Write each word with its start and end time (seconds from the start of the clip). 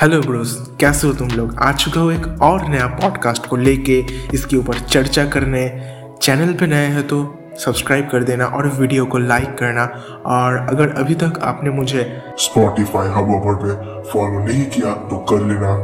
Hello 0.00 0.20
Bros 0.20 0.76
कैसे 0.80 1.06
हो 1.06 1.12
तुम 1.14 1.28
लोग? 1.28 1.58
आ 1.58 1.72
चुका 1.72 2.00
हो 2.00 2.10
एक 2.10 2.42
और 2.42 2.68
नया 2.68 2.86
पॉडकास्ट 2.86 3.46
को 3.46 3.56
लेके 3.56 3.98
इसके 4.34 4.56
ऊपर 4.56 4.78
चर्चा 4.78 5.24
करने। 5.24 5.68
चैनल 6.22 6.52
पे 6.54 6.66
नए 6.66 6.86
हैं 6.86 7.06
तो 7.08 7.38
सब्सक्राइब 7.64 8.08
कर 8.12 8.24
देना 8.24 8.46
और 8.46 8.68
वीडियो 8.68 9.06
को 9.06 9.18
लाइक 9.18 9.48
करना। 9.48 9.84
और 10.26 10.56
अगर 10.56 10.88
अभी 10.88 11.14
तक 11.14 11.40
आपने 11.42 11.70
मुझे 11.70 12.22
स्पॉटिफाई 12.38 13.08
हब 13.08 13.32
पे 13.62 13.72
फॉलो 14.10 14.44
नहीं 14.44 14.66
किया 14.66 14.94
तो 14.94 15.18
कर 15.18 15.46
लेना। 15.46 15.74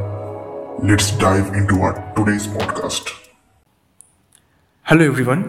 Let's 0.91 1.21
dive 1.21 1.55
into 1.57 1.83
our 1.83 2.13
today's 2.17 2.47
podcast 2.47 3.11
hello 4.91 5.05
everyone 5.05 5.45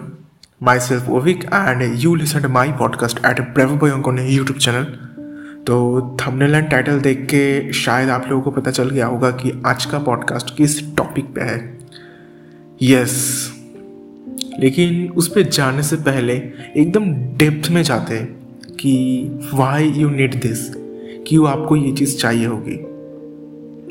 myself 0.80 1.10
Ovik 1.10 1.44
and 1.44 1.96
you 1.96 2.16
listen 2.16 2.42
to 2.42 2.50
my 2.50 2.72
podcast 2.72 3.26
at 3.26 3.42
brave 3.54 3.76
boy 3.76 3.90
YouTube 4.34 4.60
channel 4.60 5.13
तो 5.68 6.02
थंबनेल 6.22 6.56
एंड 6.56 6.70
टाइटल 6.70 7.00
देख 7.00 7.22
के 7.22 7.74
शायद 7.74 8.10
आप 8.10 8.28
लोगों 8.30 8.42
को 8.42 8.52
पता 8.52 8.72
चल 8.72 8.90
गया 8.90 9.06
होगा 9.06 9.32
कि 9.32 9.62
आज 9.66 9.86
का 9.86 10.00
पॉडकास्ट 10.00 10.58
किस 10.58 10.96
टॉपिक 10.96 11.26
पे 11.26 11.42
है। 11.42 11.80
यस 12.82 13.50
लेकिन 14.60 15.10
उस 15.10 15.28
पर 15.28 15.42
जाने 15.42 15.84
से 15.84 15.96
पहले 15.96 16.34
एकदम 16.78 17.14
डेप्थ 17.14 17.72
में 17.72 17.84
जाते 17.84 18.16
हैं 18.16 18.26
कि 18.80 19.24
वाई 19.54 19.90
यू 19.90 20.10
नीड 20.10 20.42
दिस 20.42 20.76
क्यों 21.28 21.50
आपको 21.50 21.76
ये 21.76 21.92
चीज़ 21.92 22.18
चाहिए 22.18 22.46
होगी? 22.46 22.76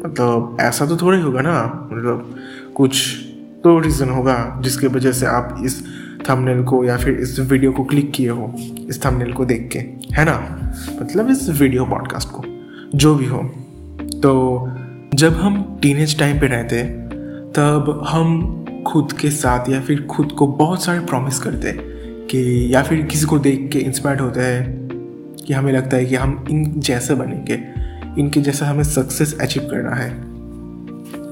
मतलब 0.07 0.57
ऐसा 0.61 0.87
तो 0.87 0.97
थोड़ा 0.97 1.19
ही 1.19 1.25
होगा 1.25 1.41
ना 1.41 1.89
मतलब 1.93 2.37
कुछ 2.75 3.17
तो 3.65 3.79
रीज़न 3.79 4.09
होगा 4.09 4.61
जिसके 4.63 4.87
वजह 4.87 5.13
से 5.13 5.27
आप 5.27 5.63
इस 5.65 5.85
थंबनेल 6.31 6.65
को 6.65 6.85
या 6.85 6.97
फिर 6.97 7.15
इस 7.15 7.41
वीडियो 7.41 7.73
को 7.73 7.85
क्लिक 7.85 8.13
किए 8.13 8.29
हो, 8.29 8.55
इस 8.89 9.07
थंबनेल 9.07 9.33
को 9.33 9.45
देख 9.45 9.69
के, 9.73 9.79
है 10.15 10.25
ना? 10.25 10.62
मतलब 11.03 11.31
इस 11.31 11.49
वीडियो 11.49 11.85
पॉडकास्ट 11.85 12.29
को, 12.29 12.45
जो 12.95 13.15
भी 13.15 13.27
हो। 13.27 13.39
तो 14.03 14.67
जब 15.15 15.33
हम 15.33 15.79
टीनेज 15.83 16.19
टाइम 16.19 16.41
पे 16.41 16.47
रहते, 16.47 16.83
तब 17.53 18.05
हम 18.09 18.59
खुद 18.87 19.13
के 19.13 19.31
साथ 19.31 19.69
या 19.69 19.81
फिर 19.81 20.03
खुद 20.03 20.33
को 20.33 20.47
बहुत 20.47 20.85
सारे 20.85 21.01
प्रॉमिस 21.01 21.39
करते 21.39 21.73
कि, 22.27 22.69
या 22.75 22.83
फिर 22.83 23.03
किसी 23.03 23.27
को 23.27 23.39
देख 23.39 23.71
के 23.73 23.79
इंस्पायर्ड 23.79 24.21
होते 24.21 24.41
हैं 24.41 24.89
कि 25.47 25.53
हमें 25.53 25.73
लगता 25.73 25.97
है 25.97 26.05
कि 26.05 26.15
हम 26.15 26.45
इन 26.51 26.81
जैसे 26.81 27.15
बनेंगे, 27.15 27.55
इनके 28.21 28.41
जैसा 28.41 28.67
हमें 28.67 28.85
सक्सेस 28.85 29.39
अचीव 29.41 29.63
करना 29.63 29.95
है। 29.95 30.11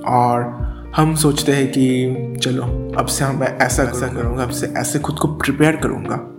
और 0.00 0.70
हम 0.96 1.14
सोचते 1.14 1.52
हैं 1.52 1.72
कि, 1.78 2.14
चलो, 2.42 2.94
अब 2.98 3.06
से 3.06 3.24
हम 3.24 3.42
ऐसा 3.42 3.83
ऐसा 3.83 4.08
करूँगा, 4.08 4.42
अब 4.42 4.50
से 4.50 4.66
ऐसे 4.66 4.98
खुद 4.98 5.16
को 5.16 5.28
प्रिपेयर 5.28 5.77
करूँगा। 5.77 6.36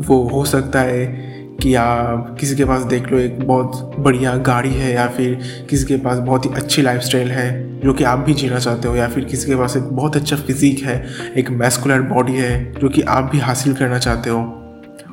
वो 0.00 0.28
हो 0.28 0.44
सकता 0.44 0.80
है 0.80 1.27
कि 1.62 1.74
आप 1.74 2.36
किसी 2.40 2.56
के 2.56 2.64
पास 2.64 2.82
देख 2.82 3.12
लो 3.12 3.18
एक 3.18 3.46
बहुत 3.46 3.96
बढ़िया 3.98 4.36
गाड़ी 4.36 4.74
है 4.74 4.92
या 4.94 5.06
फिर 5.08 5.38
किसी 5.70 5.84
के 5.84 5.96
पास 5.96 6.18
बहुत 6.18 6.44
ही 6.44 6.50
अच्छी 6.50 6.82
लाइफस्टाइल 6.82 7.30
है, 7.30 7.80
जो 7.80 7.92
कि 7.92 8.04
आप 8.04 8.18
भी 8.18 8.34
जीना 8.34 8.58
चाहते 8.58 8.88
हो, 8.88 8.96
या 8.96 9.08
फिर 9.08 9.24
किसी 9.24 9.46
के 9.46 9.56
पास 9.56 9.76
एक 9.76 9.82
बहुत 9.82 10.16
अच्छा 10.16 10.36
फिजिक 10.36 10.78
है, 10.78 11.06
एक 11.36 11.50
मैस्कुलर 11.50 12.02
बॉडी 12.02 12.32
है, 12.32 12.72
जो 12.72 12.88
कि 12.88 13.02
आप 13.02 13.24
भी 13.24 13.38
हासिल 13.38 13.74
करना 13.74 13.98
चाहते 13.98 14.30
हो। 14.30 14.38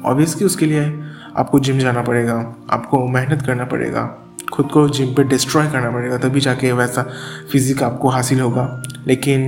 ऑब्वियसली 0.06 0.46
उसके 0.46 0.66
लिए 0.66 0.94
आपको 1.36 1.60
जिम 1.60 1.80
जाना 1.80 2.02
पड़ेगा, 2.02 2.56
आपको 2.70 3.08
मेहनत 3.08 3.42
करना 3.42 3.66
पड़ेगा, 3.66 4.22
खुद 4.54 4.66
को 4.66 4.90
जिम 4.90 5.14
पे 5.14 5.24
डिस्ट्रॉय 5.24 5.68
करना 5.68 5.92
पड़ेगा, 5.92 6.18
तभी 6.18 6.40
जाके 6.40 6.72
वैसा 6.72 7.10
फिजिक 7.52 7.84
आपको 7.84 8.10
हासिल 8.10 8.40
होगा। 8.40 8.84
लेकिन 9.08 9.42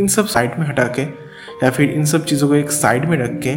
इन 0.00 0.08
सब 0.08 0.26
साइड 0.26 0.58
में 0.58 0.66
हटा 0.66 0.84
के, 0.84 1.02
या 1.64 1.70
फिर 1.70 1.90
इन 1.90 2.04
सब 2.04 2.24
चीज़ों 2.24 2.48
को 2.48 2.54
एक 2.54 2.70
साइड 2.70 3.04
में 3.04 3.18
रख 3.18 3.30
के, 3.30 3.56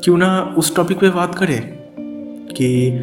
क्यों 0.00 0.18
ना 0.18 0.54
उस 0.58 0.76
टॉपिक 0.76 0.98
पे 0.98 1.10
बात 1.10 1.34
करें? 1.34 1.79
कि 2.62 2.98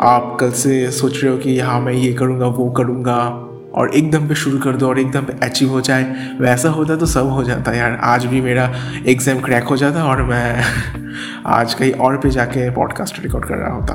आप 0.00 0.36
कल 0.40 0.50
से 0.50 0.90
सोच 0.90 1.22
रहे 1.22 1.32
हो 1.32 1.38
कि 1.38 1.58
हाँ 1.58 1.80
मैं 1.80 1.92
ये 1.92 2.12
करूँगा, 2.12 2.46
वो 2.46 2.70
करूँगा 2.70 3.46
और 3.74 3.94
एकदम 3.94 4.28
पे 4.28 4.34
शुरू 4.34 4.58
कर 4.58 4.76
दो 4.76 4.88
और 4.88 4.98
एकदम 4.98 5.20
पे 5.20 5.46
अचीव 5.46 5.70
हो 5.70 5.80
जाए। 5.80 6.04
वैसा 6.40 6.68
होता 6.68 6.96
तो 6.96 7.06
सब 7.06 7.28
हो 7.28 7.44
जाता 7.44 7.72
यार। 7.72 8.00
आज 8.02 8.26
भी 8.26 8.40
मेरा 8.40 8.74
एग्ज़ाम 9.06 9.40
क्रैक 9.40 9.64
हो 9.64 9.76
जाता 9.76 10.04
और 10.04 10.22
मैं 10.22 10.62
आज 11.46 11.74
कहीं 11.74 11.92
और 11.92 12.16
पे 12.16 12.30
जाके 12.30 12.70
पॉडकास्ट 12.70 13.22
रिकॉर्ड 13.22 13.44
कर 13.44 13.54
रहा 13.54 13.74
होता। 13.74 13.94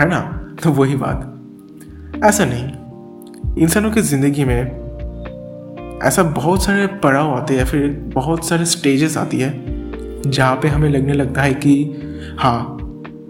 है 0.00 0.08
ना? 0.08 0.20
तो 0.62 0.70
वही 0.70 0.94
बात। 0.96 1.32
ऐसा 2.24 2.44
नहीं। 2.44 2.72
इंसानों 3.62 3.90
की 3.90 4.00
ज़िंदगी 4.00 4.44
में 4.44 4.86
ऐसा 6.02 6.22
बहुत 6.22 6.64
सारे 6.64 6.86
पड़ाव 6.86 7.34
आते 7.34 7.54
हैं 7.54 7.60
या 7.60 7.66
फिर 7.66 8.10
बहुत 8.14 8.48
सारे 8.48 8.64
स्टेजेस 8.64 9.16
आती 9.16 9.40
है 9.40 9.76
जहाँ 10.30 10.56
पे 10.56 10.68
हमें 10.68 10.90
लगने 10.90 11.12
लगता 11.12 11.42
है 11.42 11.54
कि 11.54 11.96
हाँ 12.38 12.75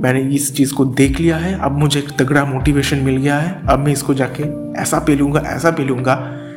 मैंने 0.00 0.20
इस 0.20 0.56
चीज़ 0.56 0.74
को 0.74 0.84
देख 0.84 1.20
लिया 1.20 1.36
है, 1.36 1.58
अब 1.60 1.72
मुझे 1.72 2.00
एक 2.00 2.08
तगड़ा 2.18 2.44
मोटिवेशन 2.44 2.96
मिल 2.96 3.16
गया 3.16 3.38
है। 3.38 3.62
अब 3.68 3.78
मैं 3.78 3.92
इसको 3.92 4.14
जाके 4.14 4.44
ऐसा 4.82 4.98
पे 4.98 5.14
लूँगा 5.14 5.40
ऐसा 5.40 5.70
पे 5.70 5.84
लूँगा 5.84 6.14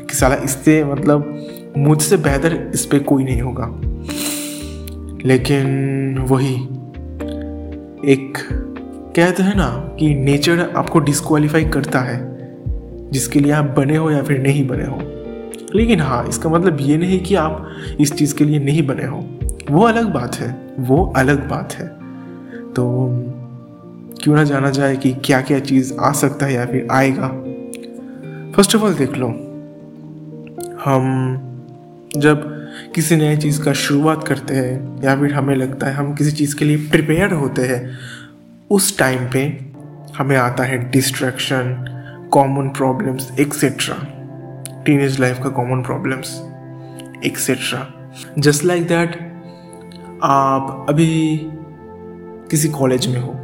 कि 0.09 0.13
साला 0.13 0.35
इससे 0.35 0.83
मतलब 0.83 1.45
मुझसे 1.77 2.17
बेहतर 2.17 2.71
इस 2.73 2.85
पर 2.85 2.99
कोई 2.99 3.23
नहीं 3.23 3.41
होगा। 3.41 3.81
लेकिन 5.25 6.17
वही 6.17 6.55
एक 8.11 8.37
कहते 9.15 9.43
हैं 9.43 9.55
ना 9.55 9.67
कि 9.99 10.15
नेचर 10.15 10.73
आपको 10.77 10.99
डिस्क्वालीफाई 10.99 11.65
करता 11.65 11.99
है, 11.99 12.37
जिसके 13.11 13.39
लिए 13.39 13.51
आप 13.51 13.65
बने 13.65 13.97
हो 13.97 14.11
या 14.11 14.23
फिर 14.23 14.41
नहीं 14.41 14.67
बने 14.67 14.85
हो। 14.85 15.01
लेकिन 15.75 15.99
हाँ 15.99 16.27
इसका 16.27 16.49
मतलब 16.49 16.77
ये 16.81 16.97
नहीं 16.97 17.19
कि 17.19 17.35
आप 17.35 17.69
इस 17.99 18.13
चीज़ 18.13 18.35
के 18.35 18.43
लिए 18.43 18.59
नहीं 18.59 18.87
बने 18.87 19.05
हो। 19.05 19.25
वो 19.71 19.83
अलग 19.83 20.13
बात 20.13 20.35
है, 20.35 20.61
वो 20.79 21.13
अलग 21.15 21.49
बात 21.49 21.73
है। 21.73 21.99
तो 22.69 23.09
क्यों 24.21 24.35
ना 24.35 24.43
जाना 24.43 24.69
जाए 24.69 24.95
कि 24.95 25.13
क्या 25.13 25.41
क्या 25.41 25.59
चीज़ 25.59 25.93
आ 25.99 26.11
सकता 26.11 26.45
है 26.45 26.53
या 26.53 26.65
फिर 26.65 26.87
आएगा। 26.91 27.27
फ़र्स्ट 28.55 28.75
ऑफ़ 28.75 28.83
ऑल 28.83 28.93
देख 28.93 29.11
लो। 29.11 29.27
हम 30.85 31.35
जब 32.17 32.43
किसी 32.95 33.15
नए 33.15 33.37
चीज़ 33.37 33.61
का 33.63 33.73
शुरुआत 33.73 34.27
करते 34.27 34.53
हैं 34.53 35.03
या 35.03 35.15
फिर 35.19 35.33
हमें 35.33 35.55
लगता 35.55 35.87
है 35.87 35.93
हम 35.93 36.13
किसी 36.15 36.31
चीज़ 36.31 36.55
के 36.55 36.65
लिए 36.65 36.77
प्रिपेयर 36.77 37.33
होते 37.33 37.61
हैं, 37.61 37.97
उस 38.71 38.97
टाइम 38.99 39.29
पे 39.29 39.45
हमें 40.17 40.37
आता 40.37 40.63
है 40.63 40.77
distraction 40.91 41.85
common 42.31 42.69
problems 42.69 43.31
etcetera 43.39 43.95
teenage 44.85 45.19
life 45.19 45.39
का 45.43 45.49
common 45.49 45.81
problems 45.83 46.41
etcetera 47.25 47.87
just 48.39 48.65
like 48.65 48.87
that 48.87 49.19
आप 50.23 50.85
अभी 50.89 51.39
किसी 52.51 52.69
कॉलेज 52.69 53.07
में 53.07 53.19
हो। 53.19 53.35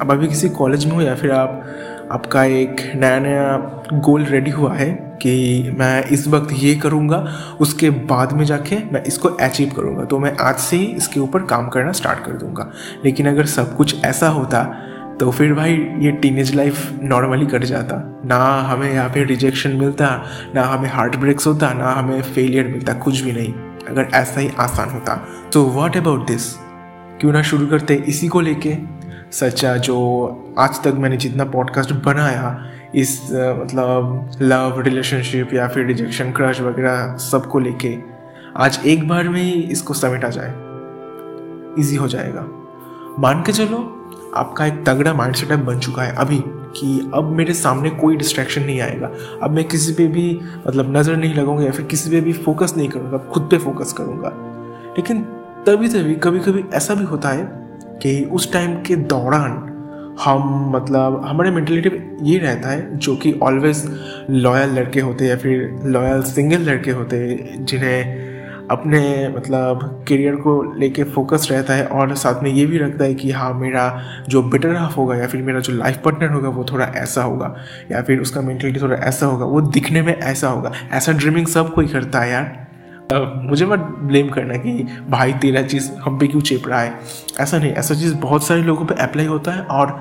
अब 0.00 0.10
अभी 0.10 0.28
किसी 0.28 0.48
कॉलेज 0.50 0.84
में 0.84 0.92
हो 0.92 1.00
या 1.02 1.14
फिर 1.14 1.30
आप, 1.32 1.64
आपका 2.12 2.44
एक 2.44 2.80
नया 2.94 3.18
नया 3.20 3.56
गोल 3.94 4.24
रेडी 4.24 4.50
हुआ 4.50 4.74
है 4.74 4.90
कि 5.22 5.74
मैं 5.78 6.04
इस 6.04 6.26
वक्त 6.28 6.52
ये 6.52 6.74
करूँगा, 6.74 7.26
उसके 7.60 7.90
बाद 7.90 8.32
में 8.32 8.44
जाके 8.44 8.76
मैं 8.92 9.02
इसको 9.04 9.28
अचीव 9.28 9.72
करूँगा। 9.76 10.04
तो 10.04 10.18
मैं 10.18 10.36
आज 10.40 10.58
से 10.58 10.76
ही 10.76 10.86
इसके 10.86 11.20
ऊपर 11.20 11.42
काम 11.44 11.68
करना 11.68 11.92
स्टार्ट 11.92 12.24
कर 12.24 12.32
दूँगा। 12.34 12.70
लेकिन 13.04 13.28
अगर 13.28 13.46
सब 13.48 13.76
कुछ 13.76 14.04
ऐसा 14.04 14.28
होता 14.28 14.64
तो 15.20 15.30
फिर 15.30 15.52
भाई 15.54 15.72
ये 16.00 16.10
टीनेज 16.12 16.54
लाइफ 16.54 16.88
नॉर्मली 17.02 17.46
कट 17.46 17.64
जाता। 17.64 17.96
ना 18.26 18.38
हमें 18.68 18.92
यहाँ 18.92 19.08
पे 19.08 19.24
रिजेक्शन 19.24 19.70
मिलता, 19.72 20.06
ना 20.54 20.62
हमें 20.64 20.88
हार्ट 20.90 21.16
ब्रेक्स 21.16 21.46
होता, 21.46 21.72
ना 21.72 21.90
हमें 21.90 22.22
फेलियर 22.24 22.66
मिलता, 22.66 22.92
कुछ 22.94 23.20
भी 23.20 23.32
नहीं। 23.32 23.52
अगर 23.88 24.08
ऐसा 24.14 24.40
ही 24.40 24.50
आसान 24.58 24.90
होता 24.90 25.14
तो 25.52 25.62
वॉट 25.64 25.96
अबाउट 25.96 26.26
दिस 26.26 26.52
क्यों 27.20 27.32
ना 27.32 27.42
शुरू 27.42 27.66
करते 27.66 27.94
इसी 28.08 28.28
को 28.28 28.40
लेके? 28.40 28.70
सच्चा 29.32 29.76
जो 29.76 29.96
आज 30.58 30.82
तक 30.84 30.94
मैंने 30.94 31.16
जितना 31.16 31.44
पॉडकास्ट 31.44 31.92
बनाया, 31.92 32.70
इस 32.94 33.20
मतलब 33.32 34.38
लव 34.42 34.80
रिलेशनशिप 34.80 35.54
या 35.54 35.68
फिर 35.68 35.86
रिजेक्शन 35.86 36.32
क्रश 36.32 36.60
वगैरह 36.60 37.16
सबको 37.16 37.58
लेके, 37.58 37.96
आज 38.56 38.80
एक 38.86 39.08
बार 39.08 39.28
में 39.28 39.42
ही 39.42 39.50
इसको 39.50 39.94
समेटा 39.94 40.28
जाए। 40.28 40.52
इजी 41.78 41.96
हो 41.96 42.08
जाएगा। 42.08 42.44
मान 43.18 43.42
के 43.42 43.52
चलो, 43.52 43.78
आपका 44.34 44.66
एक 44.66 44.84
तगड़ा 44.86 45.14
माइंड 45.14 45.34
सेटअप 45.34 45.58
बन 45.58 45.78
चुका 45.78 46.02
है 46.02 46.14
अभी, 46.16 46.42
कि 46.46 47.10
अब 47.14 47.32
मेरे 47.32 47.54
सामने 47.54 47.90
कोई 47.90 48.16
डिस्ट्रैक्शन 48.16 48.62
नहीं 48.62 48.80
आएगा। 48.80 49.10
अब 49.42 49.50
मैं 49.50 49.64
किसी 49.64 49.92
पे 49.92 50.06
भी 50.08 50.40
मतलब 50.66 50.96
नज़र 50.96 51.16
नहीं 51.16 51.34
लगाऊँगा 51.34 51.64
या 51.64 51.70
फिर 51.70 51.86
किसी 51.86 52.10
पे 52.10 52.20
भी 52.20 52.32
फोकस 52.32 52.74
नहीं 52.76 52.88
करूँगा, 52.88 53.18
खुद 53.32 53.48
पे 53.50 53.58
फोकस 53.58 53.92
करूँगा। 53.92 54.32
लेकिन 54.98 55.22
तभी 55.66 55.88
तभी 55.88 56.14
कभी 56.14 56.40
कभी 56.40 56.64
ऐसा 56.74 56.94
भी 56.94 57.04
होता 57.04 57.28
है 57.28 57.61
कि 58.02 58.24
उस 58.24 58.52
टाइम 58.52 58.82
के 58.82 58.96
दौरान 58.96 59.68
हम 60.24 60.72
मतलब 60.76 61.22
हमारे 61.24 61.50
मेंटेलिटी 61.50 61.90
ये 62.32 62.38
रहता 62.38 62.68
है, 62.68 62.98
जो 62.98 63.16
कि 63.16 63.32
ऑलवेज 63.42 64.00
लॉयल 64.30 64.70
लड़के 64.70 65.00
होते 65.00 65.24
या 65.24 65.36
फिर 65.36 65.80
लॉयल 65.84 66.22
सिंगल 66.22 66.58
लड़के 66.58 66.90
होते, 66.90 67.48
जिन्हें 67.58 68.32
अपने 68.70 69.28
मतलब 69.36 70.04
करियर 70.08 70.36
को 70.36 70.74
लेके 70.78 71.04
फोकस 71.04 71.48
रहता 71.50 71.74
है 71.74 71.86
और 71.86 72.14
साथ 72.14 72.42
में 72.42 72.50
ये 72.50 72.66
भी 72.66 72.78
रखता 72.78 73.04
है 73.04 73.14
कि 73.14 73.30
हाँ 73.30 73.54
मेरा 73.54 74.02
जो 74.28 74.42
बेटर 74.42 74.76
हाफ़ 74.76 74.94
होगा 74.94 75.16
या 75.16 75.26
फिर 75.26 75.42
मेरा 75.42 75.60
जो 75.60 75.72
लाइफ 75.72 75.96
पार्टनर 75.96 76.30
होगा, 76.30 76.48
वो 76.48 76.64
थोड़ा 76.64 76.84
ऐसा 76.84 77.22
होगा 77.22 77.56
या 77.92 78.02
फिर 78.02 78.20
उसका 78.20 78.40
मेंटेलिटी 78.40 78.80
थोड़ा 78.80 78.96
ऐसा 78.96 79.26
होगा, 79.26 79.44
वो 79.44 79.60
दिखने 79.60 80.02
में 80.02 80.18
ऐसा 80.18 80.48
होगा। 80.48 80.72
ऐसा 80.92 81.12
ड्रीमिंग 81.12 81.46
सब 81.46 81.74
कोई 81.74 81.86
करता 81.86 82.20
है 82.20 82.30
यार। 82.30 82.61
मुझे 83.20 83.66
मत 83.66 83.78
ब्लेम 83.78 84.28
करना 84.28 84.54
कि 84.54 84.88
भाई, 85.08 85.32
तेरा 85.32 85.62
चीज़ 85.62 85.92
हम 85.92 86.18
पे 86.18 86.26
क्यों 86.26 86.40
चेप 86.40 86.62
रहा 86.66 86.80
है? 86.80 87.00
ऐसा 87.40 87.58
नहीं, 87.58 87.72
ऐसा 87.72 87.94
चीज़ 87.94 88.14
बहुत 88.14 88.46
सारे 88.46 88.62
लोगों 88.62 88.84
पे 88.84 88.94
अप्लाई 88.94 89.26
होता 89.26 89.52
है 89.52 89.62
और 89.62 90.00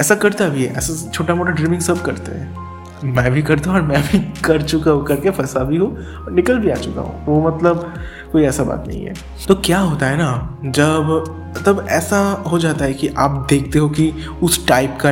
ऐसा 0.00 0.14
करता 0.14 0.48
भी 0.48 0.64
है, 0.64 0.74
ऐसा 0.74 1.10
छोटा 1.10 1.34
मोटा 1.34 1.50
ड्रीमिंग 1.50 1.80
सब 1.80 2.02
करते 2.02 2.32
हैं। 2.32 2.66
मैं 3.04 3.32
भी 3.32 3.42
करता 3.42 3.70
हूँ 3.70 3.78
और 3.78 3.86
मैं 3.86 4.02
भी 4.02 4.18
कर 4.44 4.62
चुका 4.62 4.90
हूँ, 4.90 5.04
करके 5.04 5.30
फंसा 5.30 5.60
भी 5.60 5.76
हूँ 5.76 5.96
और 5.96 6.32
निकल 6.32 6.58
भी 6.58 6.70
आ 6.70 6.74
चुका 6.74 7.00
हूँ। 7.00 7.26
वो 7.26 7.50
मतलब 7.50 7.94
कोई 8.32 8.42
ऐसा 8.42 8.64
बात 8.64 8.84
नहीं 8.88 9.04
है। 9.06 9.14
तो 9.48 9.54
क्या 9.54 9.78
होता 9.78 10.06
है 10.06 10.16
ना, 10.16 10.58
जब, 10.64 11.24
तब 11.66 11.86
ऐसा 11.90 12.44
हो 12.50 12.58
जाता 12.58 12.84
है 12.84 12.94
कि 12.94 13.08
आप 13.08 13.46
देखते 13.50 13.78
हो 13.78 13.88
कि 13.88 14.14
उस 14.42 14.68
टाइप 14.68 14.98
का 15.06 15.10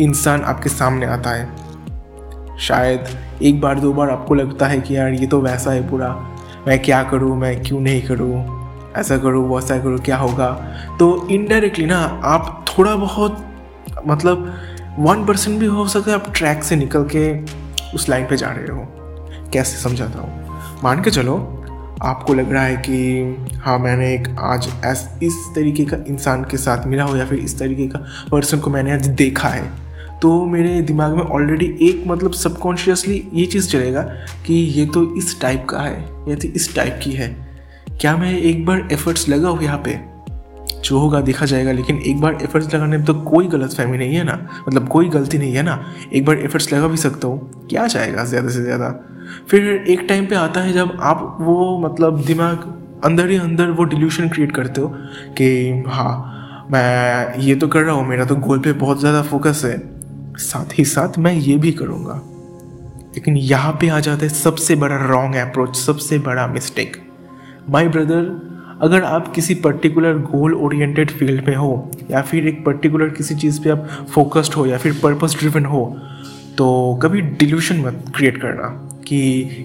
इंसान 0.00 0.42
आपके 0.42 0.68
सामने 0.68 1.06
आता 1.06 1.30
है। 1.30 1.68
शायद 2.58 3.04
एक 3.42 3.60
बार, 3.60 3.80
दो 3.80 3.92
बार 3.92 4.10
आपको 4.10 4.34
लगता 4.34 4.66
है 4.66 4.80
कि 4.80 4.96
यार, 4.96 5.08
ये 5.08 5.26
तो 5.26 5.40
वैसा 5.40 5.70
है 5.70 5.90
पूरा। 5.90 6.37
मैं 6.66 6.82
क्या 6.82 7.02
करूँ, 7.02 7.36
मैं 7.36 7.62
क्यों 7.62 7.80
नहीं 7.80 8.02
करूँ? 8.02 8.58
ऐसा 8.96 9.18
करूँ 9.18 9.54
वैसा 9.54 9.78
करूँ, 9.78 9.98
क्या 9.98 10.16
होगा? 10.16 10.50
तो 10.98 11.28
इनडायरेक्टली 11.28 11.86
ना, 11.86 12.20
आप 12.24 12.64
थोड़ा 12.68 12.96
बहुत 12.96 13.44
मतलब 14.06 14.54
वन 14.98 15.24
परसेंट 15.24 15.60
भी 15.60 15.66
हो 15.66 15.88
सकता 15.88 16.10
है 16.10 16.16
आप 16.16 16.32
ट्रैक 16.36 16.64
से 16.64 16.76
निकल 16.76 17.04
के 17.04 17.40
उस 17.94 18.08
लाइन 18.08 18.26
पे 18.26 18.36
जा 18.36 18.48
रहे 18.50 18.76
हो। 18.76 18.86
कैसे 19.52 19.76
समझाता 19.76 20.18
हूँ? 20.18 20.60
मान 20.84 21.02
के 21.02 21.10
चलो, 21.10 21.64
आपको 22.02 22.34
लग 22.34 22.52
रहा 22.52 22.62
है 22.62 22.76
कि 22.76 23.22
हाँ 23.54 23.78
मैंने 23.78 24.14
एक 24.14 24.36
आज 24.40 24.68
ऐस, 24.84 25.18
इस 25.22 25.34
तरीके 25.54 25.84
का 25.84 25.96
इंसान 26.08 26.44
के 26.44 26.56
साथ 26.56 26.86
मिला 26.86 27.04
हो 27.04 27.16
या 27.16 27.26
फिर 27.26 27.38
इस 27.38 27.58
तरीके 27.58 27.86
का 27.86 27.98
पर्सन 28.30 28.58
को 28.58 28.70
मैंने 28.70 28.92
आज 28.92 29.06
देखा 29.06 29.48
है। 29.48 29.87
तो 30.22 30.44
मेरे 30.46 30.80
दिमाग 30.82 31.14
में 31.16 31.22
ऑलरेडी 31.22 31.66
एक 31.82 32.02
मतलब 32.06 32.32
सबकॉन्शियसली 32.32 33.22
ये 33.34 33.44
चीज़ 33.46 33.68
चलेगा 33.70 34.02
कि 34.46 34.54
ये 34.54 34.86
तो 34.86 35.02
इस 35.16 35.40
टाइप 35.40 35.66
का 35.70 35.80
है, 35.80 36.00
ये 36.28 36.36
तो 36.36 36.48
इस 36.48 36.74
टाइप 36.76 37.00
की 37.02 37.10
है। 37.12 37.28
क्या 38.00 38.16
मैं 38.16 38.32
एक 38.32 38.64
बार 38.66 38.88
एफर्ट्स 38.92 39.28
लगा 39.28 39.48
हूँ 39.48 39.62
यहाँ 39.62 39.78
पे? 39.78 39.98
जो 40.84 40.98
होगा 40.98 41.20
देखा 41.20 41.46
जाएगा, 41.46 41.72
लेकिन 41.72 41.98
एक 41.98 42.20
बार 42.20 42.38
एफर्ट्स 42.42 42.74
लगाने 42.74 42.96
में 42.96 43.04
तो 43.06 43.14
कोई 43.22 43.46
गलत 43.48 43.72
फहमी 43.72 43.98
नहीं 43.98 44.14
है 44.14 44.24
ना? 44.24 44.38
मतलब 44.68 44.88
कोई 44.88 45.08
गलती 45.08 45.38
नहीं 45.38 45.54
है 45.54 45.62
ना? 45.62 45.80
एक 46.12 46.24
बार 46.24 46.38
एफर्ट्स 46.38 46.72
लगा 46.72 46.88
भी 46.88 46.96
सकता 46.96 47.28
हूँ, 47.28 47.66
क्या 47.70 47.86
जाएगा 47.86 48.24
ज़्यादा 48.24 48.48
से 48.48 48.62
ज़्यादा? 48.62 48.90
फिर 49.48 49.84
एक 49.88 50.04
टाइम 50.08 50.26
पे 50.26 50.34
आता 50.36 50.60
है 50.60 50.72
जब 50.72 50.96
आप 51.02 51.36
वो 51.40 51.78
मतलब 51.78 52.24
दिमाग 52.24 52.74
अंदर 53.04 53.30
ही 53.30 53.36
अंदर 53.36 53.70
वो 53.70 53.84
डिल्यूशन 53.84 54.28
क्रिएट 54.28 54.52
करते 54.52 54.80
हो 54.80 54.88
कि 55.38 55.84
हाँ 55.88 56.66
मैं 56.72 57.38
ये 57.38 57.54
तो 57.54 57.68
कर 57.68 57.82
रहा 57.82 57.94
हूँ, 57.94 58.06
मेरा 58.08 58.24
तो 58.24 58.36
गोल 58.36 58.58
पे 58.58 58.72
बहुत 58.74 59.00
ज़्यादा 59.00 59.22
फोकस 59.22 59.62
है। 59.64 59.76
साथ 60.38 60.78
ही 60.78 60.84
साथ 60.84 61.18
मैं 61.18 61.32
ये 61.32 61.56
भी 61.56 61.72
करूँगा। 61.72 62.20
लेकिन 63.08 63.36
यहाँ 63.36 63.72
पे 63.80 63.88
आ 63.88 64.00
जाता 64.00 64.22
है 64.22 64.28
सबसे 64.30 64.74
बड़ा 64.76 64.96
रॉन्ग 65.06 65.36
अप्रोच 65.38 65.76
सबसे 65.76 66.18
बड़ा 66.20 66.46
मिस्टेक 66.46 66.96
माई 67.70 67.88
ब्रदर 67.88 68.30
अगर 68.82 69.04
आप 69.04 69.32
किसी 69.34 69.54
पर्टिकुलर 69.54 70.18
गोल 70.24 70.54
ओरिएंटेड 70.56 71.10
फ़ील्ड 71.10 71.46
में 71.48 71.54
हो, 71.56 71.90
या 72.10 72.20
फिर 72.22 72.46
एक 72.48 72.64
पर्टिकुलर 72.64 73.08
किसी 73.08 73.34
चीज़ 73.34 73.60
पे 73.62 73.70
आप 73.70 73.88
फोकस्ड 74.14 74.54
हो, 74.54 74.66
या 74.66 74.78
फिर 74.78 74.92
पर्पस 75.02 75.36
ड्रिवन 75.38 75.64
हो 75.64 75.84
तो 76.58 76.98
कभी 77.02 77.20
डिल्यूशन 77.20 77.80
मत 77.80 78.04
क्रिएट 78.16 78.40
करना 78.42 78.68
कि 79.06 79.16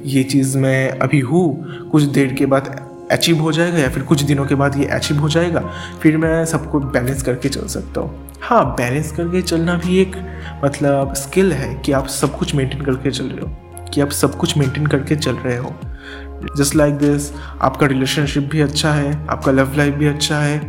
ये 0.06 0.24
चीज़ 0.24 0.58
मैं 0.58 0.90
अभी 0.92 1.20
हूँ, 1.20 1.90
कुछ 1.92 2.04
देर 2.04 2.34
के 2.34 2.46
बाद 2.46 2.76
अचीव 3.12 3.40
हो 3.42 3.52
जाएगा, 3.52 3.78
या 3.78 3.90
फिर 3.90 4.04
कुछ 4.04 4.22
दिनों 4.22 4.46
के 4.46 4.56
बाद 4.56 4.78
ये 4.78 4.86
अचीव 4.88 5.20
हो 5.20 5.30
जाएगा, 5.30 5.60
फिर 6.02 6.18
मैं 6.18 6.46
सबको 6.46 6.80
बैलेंस 6.80 7.24
करके 7.24 7.50
चल 7.50 7.68
सकता 7.68 8.02
हूँ। 8.02 8.33
हाँ 8.44 8.66
बैलेंस 8.76 9.12
करके 9.12 9.42
चलना 9.42 9.74
भी 9.76 9.98
एक 9.98 10.16
मतलब 10.64 11.14
स्किल 11.14 11.54
है 11.54 11.74
कि 11.76 11.92
आप 11.92 12.08
सब 12.08 12.38
कुछ 12.38 12.54
मेंटेन 12.56 12.82
करके 12.82 13.12
चल 13.12 13.26
रहे 13.26 13.38
हो, 13.38 13.50
कि 13.94 14.02
आप 14.02 14.10
सब 14.10 14.36
कुछ 14.36 14.58
मेंटेन 14.58 14.88
करके 14.88 15.16
चल 15.16 15.36
रहे 15.36 15.58
हो। 15.58 15.74
जस्ट 16.58 16.76
लाइक 16.76 16.94
दिस 16.94 17.32
आपका 17.62 17.86
रिलेशनशिप 17.86 18.50
भी 18.52 18.62
अच्छा 18.62 18.92
है, 18.94 19.28
आपका 19.28 19.52
लव 19.52 19.78
लाइफ 19.78 19.94
भी 19.94 20.08
अच्छा 20.08 20.40
है, 20.40 20.60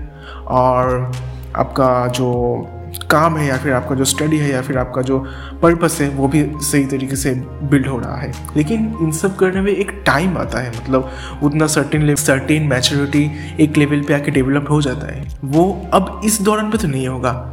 और 0.46 1.12
आपका 1.56 2.06
जो 2.06 2.68
काम 3.10 3.36
है 3.36 3.46
या 3.46 3.56
फिर 3.56 3.72
आपका 3.72 3.94
जो 3.94 4.04
स्टडी 4.04 4.38
है 4.38 4.50
या 4.50 4.60
फिर 4.62 4.78
आपका 4.78 5.02
जो 5.02 5.18
पर्पस 5.62 6.00
है, 6.00 6.08
वो 6.08 6.28
भी 6.28 6.44
सही 6.60 6.84
तरीके 6.84 7.16
से 7.16 7.34
बिल्ड 7.62 7.86
हो 7.86 7.98
रहा 7.98 8.16
है। 8.16 8.32
लेकिन 8.56 8.94
इन 9.00 9.10
सब 9.12 9.36
करने 9.36 9.60
में 9.60 9.72
एक 9.72 9.90
टाइम 10.06 10.38
आता 10.38 10.58
है 10.58 10.70
मतलब 10.70 11.10
उतना 11.42 11.66
सर्टेन 11.66 12.14
सर्टेन 12.14 12.62
मैच्योरिटी 12.62 13.30
एक 13.60 13.76
लेवल 13.76 14.02
पे 14.02 14.14
आके 14.14 14.30
डेवलप 14.30 14.70
हो 14.70 14.80
जाता 14.82 15.12
है। 15.12 15.26
वो 15.44 15.90
अब 15.94 16.20
इस 16.24 16.40
दौरान 16.42 16.70
पे 16.70 16.78
तो 16.78 16.88
नहीं 16.88 17.08
होगा। 17.08 17.50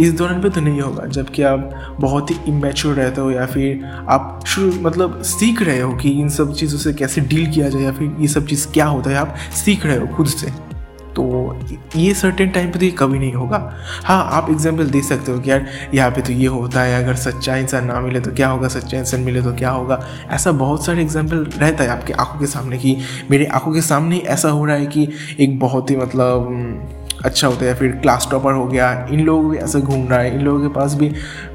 इस 0.00 0.12
दौरान 0.12 0.40
पे 0.42 0.50
तो 0.50 0.60
नहीं 0.60 0.80
होगा, 0.80 1.06
जबकि 1.06 1.42
आप 1.42 1.96
बहुत 2.00 2.30
ही 2.30 2.36
इमेच्योर 2.48 2.94
रहते 2.94 3.20
हो 3.20 3.30
या 3.30 3.46
फिर 3.46 3.84
आप 4.08 4.44
शुरू 4.46 4.72
मतलब 4.82 5.20
सीख 5.24 5.62
रहे 5.62 5.80
हो 5.80 5.92
कि 5.94 6.10
इन 6.10 6.28
सब 6.30 6.54
चीज़ों 6.54 6.78
से 6.78 6.92
कैसे 6.94 7.20
डील 7.22 7.50
किया 7.52 7.68
जाए 7.68 7.82
या 7.82 7.92
फिर 7.92 8.16
ये 8.20 8.28
सब 8.28 8.46
चीज़ 8.46 8.66
क्या 8.68 8.86
होता 8.86 9.10
है, 9.10 9.16
आप 9.16 9.36
सीख 9.54 9.86
रहे 9.86 9.96
हो 9.96 10.06
खुद 10.16 10.26
से। 10.28 10.50
तो 11.16 11.24
ये 11.96 12.12
सर्टेन 12.14 12.50
टाइम 12.50 12.70
पे 12.72 12.78
तो 12.78 12.84
ये 12.84 12.90
कभी 12.90 13.18
नहीं 13.18 13.32
होगा। 13.32 13.58
हाँ 14.04 14.16
आप 14.32 14.46
एग्ज़ाम्पल 14.50 14.86
दे 14.90 15.02
सकते 15.02 15.32
हो 15.32 15.40
कि 15.40 15.50
यार, 15.50 15.66
यहाँ 15.94 16.10
पे 16.10 16.22
तो 16.22 16.32
ये 16.32 16.46
होता 16.46 16.82
है, 16.82 17.02
अगर 17.02 17.16
सच्चा 17.16 17.56
इंसान 17.56 17.84
ना 17.86 18.00
मिले 18.00 18.20
तो 18.20 18.30
क्या 18.32 18.48
होगा, 18.48 18.68
सच्चा 18.68 18.98
इंसान 18.98 19.20
मिले 19.20 19.42
तो 19.42 19.52
क्या 19.52 19.70
होगा? 19.70 20.00
ऐसा 20.30 20.52
बहुत 20.52 20.86
सारे 20.86 21.02
एग्ज़ाम्पल 21.02 21.44
रहता 21.58 21.84
है 21.84 21.90
आपके 21.90 22.12
आँखों 22.12 22.40
के 22.40 22.46
सामने 22.46 22.78
कि 22.78 22.96
मेरे 23.30 23.46
आँखों 23.46 23.72
के 23.74 23.80
सामने 23.82 24.18
ऐसा 24.18 24.48
हो 24.48 24.64
रहा 24.64 24.76
है 24.76 24.86
कि 24.86 25.08
एक 25.40 25.58
बहुत 25.58 25.90
ही 25.90 25.96
मतलब 25.96 27.01
अच्छा 27.24 27.48
होता 27.48 27.64
है 27.64 27.74
फिर 27.74 27.90
क्लास 27.92 28.28
टॉपर 28.30 28.52
हो 28.52 28.66
गया, 28.66 28.92
इन 29.10 29.20
लोगों 29.20 29.50
भी 29.50 29.58
ऐसे 29.58 29.80
घूम 29.80 30.06
रहा 30.08 30.18
है, 30.18 30.34
इन 30.34 30.40
लोगों 30.40 30.60
के 30.60 30.74
पास 30.74 30.94
भी 30.94 31.12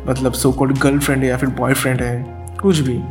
मतलब 0.08 0.34
सो 0.34 0.52
कॉल्ड 0.52 0.78
गर्लफ्रेंड 0.80 1.24
है 1.24 1.30
या 1.30 1.38
फिर 1.38 1.50
बॉयफ्रेंड 1.58 2.02
है, 2.02 2.26
कुछ 2.62 2.80
भी। 2.80 3.02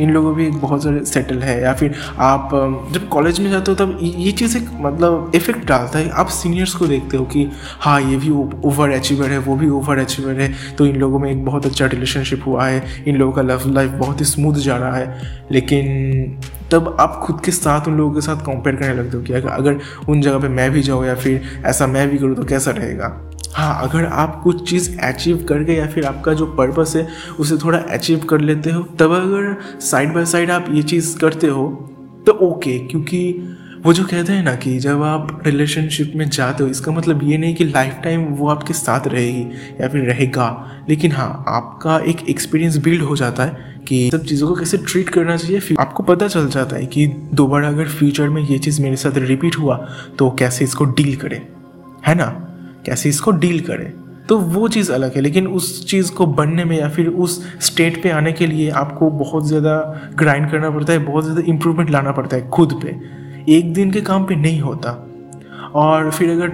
इन 0.00 0.10
लोगों 0.10 0.34
भी 0.34 0.46
एक 0.46 0.54
बहुत 0.54 0.82
सारे 0.82 1.04
सेटल 1.04 1.42
है 1.42 1.60
या 1.62 1.72
फिर 1.74 1.94
आप 2.18 2.50
जब 2.92 3.08
कॉलेज 3.08 3.38
में 3.40 3.50
जाते 3.50 3.70
हो 3.70 3.76
तब 3.76 3.98
ये 4.02 4.30
चीज़ 4.32 4.56
एक 4.58 4.68
मतलब 4.80 5.32
इफ़ेक्ट 5.34 5.66
डालता 5.66 5.98
है। 5.98 6.08
आप 6.10 6.28
सीनियर्स 6.28 6.74
को 6.74 6.86
देखते 6.86 7.16
हो 7.16 7.24
कि 7.24 7.46
हाँ 7.80 8.00
ये 8.00 8.16
भी 8.16 8.30
ओवर 8.30 8.90
अचीवर 8.90 9.30
है, 9.30 9.38
वो 9.38 9.56
भी 9.56 9.68
ओवर 9.70 9.98
अचीवर 9.98 10.40
है 10.40 10.52
तो 10.78 10.86
इन 10.86 10.96
लोगों 10.96 11.18
में 11.18 11.30
एक 11.30 11.44
बहुत 11.44 11.66
अच्छा 11.66 11.86
रिलेशनशिप 11.86 12.42
हुआ 12.46 12.66
है, 12.66 12.82
इन 13.06 13.16
लोगों 13.16 13.32
का 13.32 13.42
लव 13.42 13.68
लाइफ 13.68 13.90
बहुत 13.92 14.20
ही 14.20 14.24
स्मूथ 14.24 14.54
जा 14.56 14.76
रहा 14.76 14.96
है। 14.96 15.46
लेकिन 15.52 16.38
तब 16.74 16.96
आप 17.00 17.20
खुद 17.22 17.40
के 17.40 17.52
साथ 17.52 17.88
उन 17.88 17.96
लोगों 17.96 18.14
के 18.14 18.20
साथ 18.20 18.36
कंपेयर 18.36 18.76
करने 18.76 18.94
लगते 18.94 19.16
हो 19.16 19.22
कि 19.22 19.32
अगर 19.32 19.78
उन 20.08 20.20
जगह 20.20 20.38
पे 20.38 20.48
मैं 20.48 20.70
भी 20.70 20.82
जाऊँ 20.82 21.06
या 21.06 21.14
फिर 21.14 21.62
ऐसा 21.66 21.86
मैं 21.86 22.08
भी 22.10 22.18
करूँ 22.18 22.34
तो 22.36 22.44
कैसा 22.44 22.70
रहेगा? 22.70 23.20
हाँ 23.52 23.88
अगर 23.88 24.04
आप 24.04 24.40
कुछ 24.44 24.68
चीज़ 24.70 24.98
अचीव 25.00 25.44
करके 25.48 25.72
या 25.72 25.86
फिर 25.86 26.04
आपका 26.04 26.32
जो 26.34 26.46
पर्पस 26.46 26.92
है, 26.96 27.06
उसे 27.40 27.56
थोड़ा 27.56 27.78
अचीव 27.78 28.24
कर 28.30 28.40
लेते 28.40 28.70
हो, 28.70 28.82
तब 28.82 29.12
अगर 29.12 29.56
साइड 29.80 30.14
बाय 30.14 30.24
साइड 30.26 30.50
आप 30.50 30.66
ये 30.70 30.82
चीज़ 30.82 31.16
करते 31.18 31.46
हो 31.46 31.66
तो 32.26 32.32
ओके 32.42 32.78
क्योंकि 32.78 33.20
वो 33.84 33.92
जो 33.92 34.04
कहते 34.04 34.32
हैं 34.32 34.42
ना 34.42 34.54
कि 34.56 34.78
जब 34.78 35.02
आप 35.02 35.42
रिलेशनशिप 35.46 36.12
में 36.16 36.28
जाते 36.28 36.62
हो, 36.64 36.68
इसका 36.70 36.92
मतलब 36.92 37.22
ये 37.22 37.38
नहीं 37.38 37.54
कि 37.54 37.64
लाइफ 37.64 37.98
टाइम 38.04 38.24
वो 38.26 38.48
आपके 38.48 38.74
साथ 38.74 39.06
रहेगी 39.06 39.42
या 39.80 39.88
फिर 39.88 40.04
रहेगा। 40.04 40.46
लेकिन 40.88 41.12
हाँ 41.12 41.44
आपका 41.48 41.98
एक 42.10 42.22
एक्सपीरियंस 42.28 42.76
बिल्ड 42.76 43.02
हो 43.02 43.16
जाता 43.16 43.44
है 43.44 43.82
कि 43.88 44.08
सब 44.12 44.24
चीज़ों 44.24 44.48
को 44.48 44.54
कैसे 44.54 44.78
ट्रीट 44.78 45.08
करना 45.08 45.36
चाहिए, 45.36 45.58
फिर 45.60 45.76
आपको 45.80 46.02
पता 46.02 46.28
चल 46.28 46.48
जाता 46.48 46.76
है 46.76 46.86
कि 46.86 47.06
दोबारा 47.34 47.68
अगर 47.68 47.88
फ्यूचर 47.88 48.28
में 48.28 48.40
ये 48.42 48.58
चीज़ 48.58 48.80
मेरे 48.82 48.96
साथ 48.96 49.18
रिपीट 49.18 49.58
हुआ 49.58 49.76
तो 50.18 50.30
कैसे 50.30 50.64
इसको 50.64 50.84
डील 50.84 51.14
करें? 51.16 51.40
है 52.06 52.14
ना? 52.14 52.26
कैसे 52.86 53.08
इसको 53.08 53.30
डील 53.32 53.60
करें? 53.60 53.90
तो 54.28 54.38
वो 54.38 54.68
चीज़ 54.68 54.92
अलग 54.92 55.14
है, 55.14 55.20
लेकिन 55.20 55.46
उस 55.48 55.86
चीज़ 55.86 56.12
को 56.12 56.26
बनने 56.28 56.64
में 56.64 56.78
या 56.78 56.88
फिर 56.88 57.08
उस 57.08 57.42
स्टेट 57.62 58.02
पे 58.02 58.10
आने 58.10 58.32
के 58.32 58.46
लिए 58.46 58.70
आपको 58.72 59.10
बहुत 59.10 59.46
ज़्यादा 59.48 59.76
ग्राइंड 60.16 60.50
करना 60.50 60.70
पड़ता 60.70 60.92
है, 60.92 60.98
बहुत 61.00 61.24
ज़्यादा 61.24 61.42
इम्प्रूवमेंट 61.46 61.90
लाना 61.90 62.12
पड़ता 62.12 62.36
है 62.36 62.48
खुद 62.48 62.80
पे। 62.82 63.22
एक 63.48 63.72
दिन 63.74 63.90
के 63.90 64.00
काम 64.02 64.24
पे 64.24 64.36
नहीं 64.36 64.60
होता। 64.60 65.00
और 65.74 66.10
फिर 66.10 66.30
अगर 66.30 66.48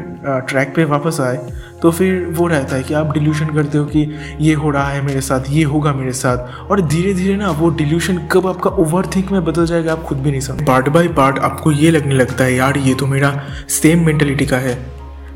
ट्रैक 0.48 0.72
पे 0.76 0.84
वापस 0.86 1.20
आए 1.20 1.36
तो 1.82 1.90
फिर 1.90 2.24
वो 2.36 2.46
रहता 2.46 2.76
है 2.76 2.82
कि 2.82 2.94
आप 2.94 3.12
डिल्यूशन 3.14 3.52
करते 3.54 3.78
हो 3.78 3.84
कि 3.86 4.00
ये 4.40 4.54
हो 4.54 4.70
रहा 4.70 4.88
है 4.88 5.02
मेरे 5.02 5.20
साथ, 5.20 5.50
ये 5.50 5.62
होगा 5.64 5.92
मेरे 5.92 6.12
साथ। 6.12 6.70
और 6.70 6.80
धीरे 6.82 7.12
धीरे 7.14 7.36
ना 7.36 7.50
वो 7.50 7.68
डिल्यूशन 7.72 8.18
कब 8.32 8.46
आपका 8.46 8.70
ओवर 8.72 9.06
थिंक 9.06 9.30
में 9.32 9.44
बदल 9.44 9.66
जाएगा, 9.66 9.92
आप 9.92 10.02
खुद 10.02 10.18
भी 10.18 10.30
नहीं 10.30 10.40
समझ 10.40 10.66
पार्ट 10.66 10.88
बाय 10.88 11.08
पार्ट 11.10 11.38
आपको 11.40 11.72
ये 11.72 11.90
लगने 11.90 12.14
लगता 12.14 12.44
है, 12.44 12.54
यार, 12.54 12.78
ये 12.78 12.94
तो 12.94 13.06
मेरा 13.06 13.32
सेम 13.70 14.04
मेंटेलिटी 14.06 14.46
का 14.46 14.58
है। 14.58 14.78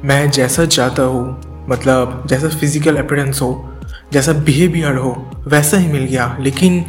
मैं 0.05 0.31
जैसा 0.31 0.65
चाहता 0.67 1.03
हूँ 1.03 1.67
मतलब 1.69 2.23
जैसा 2.27 2.49
फ़िज़िकल 2.51 2.97
अपेरेंस 2.97 3.41
हो, 3.43 3.79
जैसा 4.13 4.33
बिहेवियर 4.41 4.97
हो, 4.97 5.15
वैसा 5.47 5.77
ही 5.77 5.87
मिल 5.89 6.05
गया, 6.05 6.37
लेकिन 6.41 6.85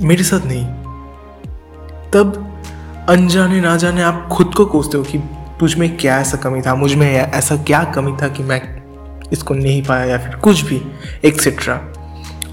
मेरे 0.00 0.24
साथ 0.24 0.46
नहीं। 0.46 0.64
तब 2.12 2.45
अनजाने 3.08 3.60
ना 3.60 3.76
जाने 3.76 4.02
आप 4.02 4.28
खुद 4.32 4.54
को 4.54 4.64
कोसते 4.66 4.98
हो 4.98 5.04
कि 5.04 5.18
तुझ 5.60 5.74
में 5.74 5.96
क्या 5.96 6.18
ऐसा 6.20 6.36
कमी 6.36 6.60
था? 6.62 6.74
मुझमें 6.74 7.06
ऐसा 7.06 7.56
क्या 7.56 7.82
कमी 7.84 8.12
था 8.22 8.28
कि 8.28 8.42
मैं 8.42 8.60
इसको 9.32 9.54
नहीं 9.54 9.82
पाया 9.82 10.04
या 10.04 10.18
फिर 10.18 10.34
कुछ 10.36 10.60
भी 10.62 10.80
एक्सेट्रा 11.24 11.74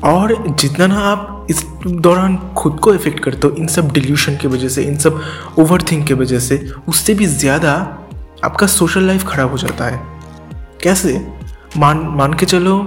और 0.03 0.35
जितना 0.49 0.87
ना 0.87 0.99
आप 1.01 1.47
इस 1.49 1.63
दौरान 1.87 2.37
खुद 2.57 2.79
को 2.79 2.93
इफ़ेक्ट 2.93 3.19
करते 3.19 3.47
हो, 3.47 3.53
इन 3.53 3.67
सब 3.67 3.91
डिल्यूशन 3.91 4.37
की 4.37 4.47
वजह 4.47 4.69
से, 4.69 4.83
इन 4.83 4.97
सब 4.97 5.21
ओवर 5.59 5.81
थिंक 5.81 6.05
की 6.07 6.13
वजह 6.13 6.39
से, 6.39 6.57
उससे 6.87 7.13
भी 7.13 7.25
ज़्यादा 7.25 7.73
आपका 8.43 8.67
सोशल 8.67 9.03
लाइफ 9.03 9.25
खराब 9.27 9.51
हो 9.51 9.57
जाता 9.57 9.85
है। 9.85 10.01
कैसे? 10.83 11.25
मान 11.77 11.97
मान 12.17 12.33
के 12.33 12.45
चलो 12.45 12.77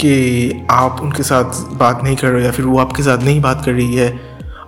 कि 0.00 0.66
आप 0.70 1.00
उनके 1.02 1.22
साथ 1.22 1.62
बात 1.74 2.02
नहीं 2.04 2.16
कर 2.16 2.28
रहे 2.28 2.40
हो 2.40 2.46
या 2.46 2.52
फिर 2.52 2.64
वो 2.64 2.78
आपके 2.78 3.02
साथ 3.02 3.18
नहीं 3.18 3.40
बात 3.40 3.64
कर 3.64 3.72
रही 3.72 3.94
है, 3.94 4.10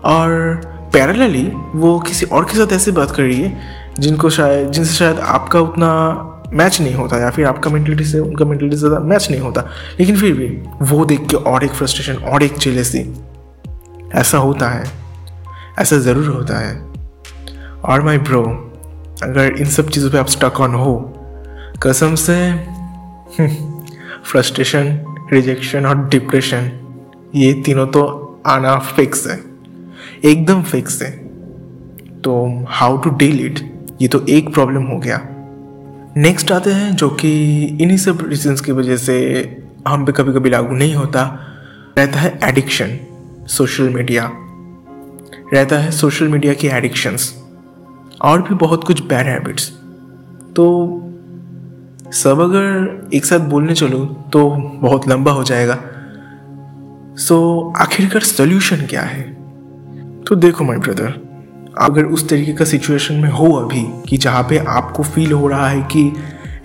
और 0.04 0.60
पैरेलली 0.94 1.52
वो 1.74 1.98
किसी 1.98 2.26
और 2.26 2.44
के 2.44 2.56
साथ 2.56 2.72
ऐसे 2.72 2.92
बात 2.92 3.10
कर 3.10 3.22
रही 3.22 3.42
है, 3.42 3.60
जिनको 3.98 4.30
शायद 4.30 4.70
जिनसे 4.70 4.94
शायद 4.94 5.18
आपका 5.18 5.60
उतना 5.60 6.30
मैच 6.52 6.80
नहीं 6.80 6.94
होता, 6.94 7.18
या 7.18 7.30
फिर 7.30 7.46
आपका 7.46 7.70
मेंटलिटी 7.70 8.04
से 8.04 8.18
उनका 8.18 8.44
मेंटलिटी 8.44 8.76
से 8.76 8.80
ज़्यादा 8.80 8.98
मैच 8.98 9.30
नहीं 9.30 9.40
होता। 9.40 9.60
लेकिन 10.00 10.16
फिर 10.16 10.32
भी, 10.32 10.46
वो 10.82 11.04
देख 11.04 11.20
के 11.20 11.36
और 11.36 11.64
एक 11.64 11.70
फ्रस्ट्रेशन 11.70 12.14
और 12.14 12.42
एक 12.42 12.58
जेलेसी 12.58 13.14
ऐसा 14.14 14.38
होता 14.38 14.68
है। 14.68 14.84
ऐसा 15.78 15.98
ज़रूर 15.98 16.26
होता 16.26 16.58
है। 16.58 16.82
और 17.84 18.02
माई 18.02 18.18
ब्रो 18.18 18.42
अगर 19.22 19.56
इन 19.58 19.64
सब 19.64 19.88
चीज़ों 19.88 20.10
पे 20.10 20.18
आप 20.18 20.26
स्टक 20.26 20.60
ऑन 20.60 20.74
हो, 20.74 21.14
कसम 21.82 22.14
से 22.14 22.52
फ्रस्ट्रेशन 24.24 25.00
रिजेक्शन 25.32 25.86
और 25.86 26.08
डिप्रेशन 26.08 26.70
ये 27.34 27.52
तीनों 27.52 27.86
तो 27.86 28.04
आना 28.46 28.78
फिक्स 28.78 29.26
है। 29.26 29.53
एकदम 30.24 30.62
फिक्स 30.62 31.02
है। 31.02 31.10
तो 32.22 32.64
हाउ 32.68 32.96
टू 32.96 33.10
डील 33.10 33.44
इट 33.46 33.60
ये 34.02 34.08
तो 34.08 34.24
एक 34.28 34.52
प्रॉब्लम 34.54 34.82
हो 34.82 34.98
गया। 34.98 35.20
नेक्स्ट 36.16 36.52
आते 36.52 36.70
हैं 36.70 36.94
जो 36.96 37.08
कि 37.10 37.32
इन्हीं 37.80 37.96
सब 37.98 38.18
रीजन्स 38.28 38.60
की 38.60 38.72
वजह 38.72 38.96
से 38.96 39.16
हम 39.88 40.04
पे 40.06 40.12
कभी 40.12 40.32
कभी 40.32 40.50
लागू 40.50 40.74
नहीं 40.74 40.94
होता। 40.94 41.24
रहता 41.98 42.20
है 42.20 42.38
एडिक्शन 42.44 42.98
सोशल 43.48 43.88
मीडिया 43.88 44.30
रहता 45.54 45.78
है 45.78 45.90
सोशल 45.90 46.28
मीडिया 46.28 46.54
की 46.54 46.68
एडिक्शंस 46.68 47.32
और 48.22 48.42
भी 48.42 48.54
बहुत 48.54 48.84
कुछ 48.84 49.02
बैड 49.02 49.26
हैबिट्स 49.26 49.68
तो 50.56 50.66
सब 52.12 52.40
अगर 52.40 53.10
एक 53.14 53.24
साथ 53.24 53.48
बोलने 53.50 53.74
चलो 53.74 54.04
तो 54.32 54.48
बहुत 54.80 55.08
लंबा 55.08 55.32
हो 55.32 55.44
जाएगा। 55.44 55.78
सो 57.18 57.36
so, 57.74 57.80
आखिरकार 57.80 58.22
सोल्यूशन 58.22 58.86
क्या 58.86 59.02
है? 59.02 59.33
तो 60.26 60.34
देखो 60.34 60.64
माय 60.64 60.78
ब्रदर 60.78 61.14
अगर 61.78 62.04
उस 62.04 62.28
तरीके 62.28 62.52
का 62.52 62.64
सिचुएशन 62.64 63.14
में 63.14 63.30
हो 63.30 63.52
अभी 63.52 63.82
कि 64.08 64.16
जहाँ 64.16 64.42
पे 64.42 64.58
आपको 64.58 65.02
फील 65.02 65.32
हो 65.32 65.48
रहा 65.48 65.68
है 65.68 65.82
कि 65.82 66.12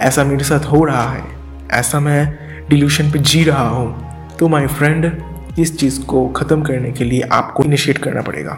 ऐसा 0.02 0.24
मेरे 0.24 0.44
साथ 0.44 0.60
हो 0.60 0.84
रहा 0.84 1.10
है, 1.10 1.24
ऐसा 1.72 2.00
मैं 2.00 2.38
डिल्यूशन 2.70 3.12
पे 3.12 3.20
जी 3.20 3.44
रहा 3.44 3.68
हूँ 3.68 4.38
तो 4.38 4.48
माय 4.48 4.68
फ्रेंड 4.68 5.24
इस 5.60 5.78
चीज़ 5.78 6.02
को 6.06 6.28
ख़त्म 6.28 6.62
करने 6.62 6.92
के 6.92 7.04
लिए 7.04 7.22
आपको 7.22 7.64
इनिशिएट 7.64 7.98
करना 7.98 8.22
पड़ेगा। 8.22 8.58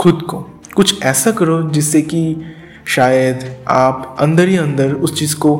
खुद 0.00 0.22
को। 0.22 0.40
कुछ 0.76 1.02
ऐसा 1.02 1.30
करो 1.30 1.62
जिससे 1.70 2.02
कि 2.02 2.42
शायद 2.86 3.64
आप 3.68 4.16
अंदर 4.20 4.48
ही 4.48 4.56
अंदर 4.56 4.92
उस 4.92 5.18
चीज़ 5.18 5.36
को 5.36 5.56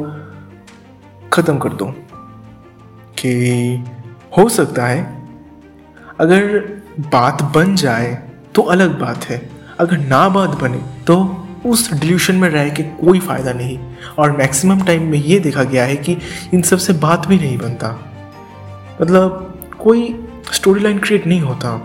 ख़त्म 1.32 1.58
कर 1.58 1.68
दो 1.68 1.94
कि 3.18 3.84
हो 4.38 4.48
सकता 4.48 4.86
है 4.86 5.28
अगर 6.20 6.58
बात 7.00 7.42
बन 7.42 7.76
जाए 7.76 8.29
तो 8.54 8.62
अलग 8.62 8.98
बात 9.00 9.24
है। 9.24 9.50
अगर 9.80 9.98
ना 9.98 10.28
बात 10.28 10.50
बने 10.50 10.78
तो 11.06 11.46
उस 11.66 11.92
डिल्यूशन 11.92 12.34
में 12.34 12.48
रह 12.48 12.68
के 12.68 12.82
कोई 12.82 13.20
फ़ायदा 13.20 13.52
नहीं। 13.52 13.78
और 14.18 14.36
मैक्सिमम 14.36 14.80
टाइम 14.80 15.02
में 15.02 15.18
ये 15.18 15.38
देखा 15.38 15.62
गया 15.62 15.84
है 15.84 15.96
कि 15.96 16.16
इन 16.54 16.62
सबसे 16.62 16.92
बात 16.92 17.26
भी 17.28 17.36
नहीं 17.36 17.58
बनता। 17.58 17.88
मतलब 19.02 19.58
कोई 19.78 20.14
स्टोरी 20.52 20.80
लाइन 20.80 20.98
क्रिएट 20.98 21.26
नहीं 21.26 21.40
होता। 21.40 21.84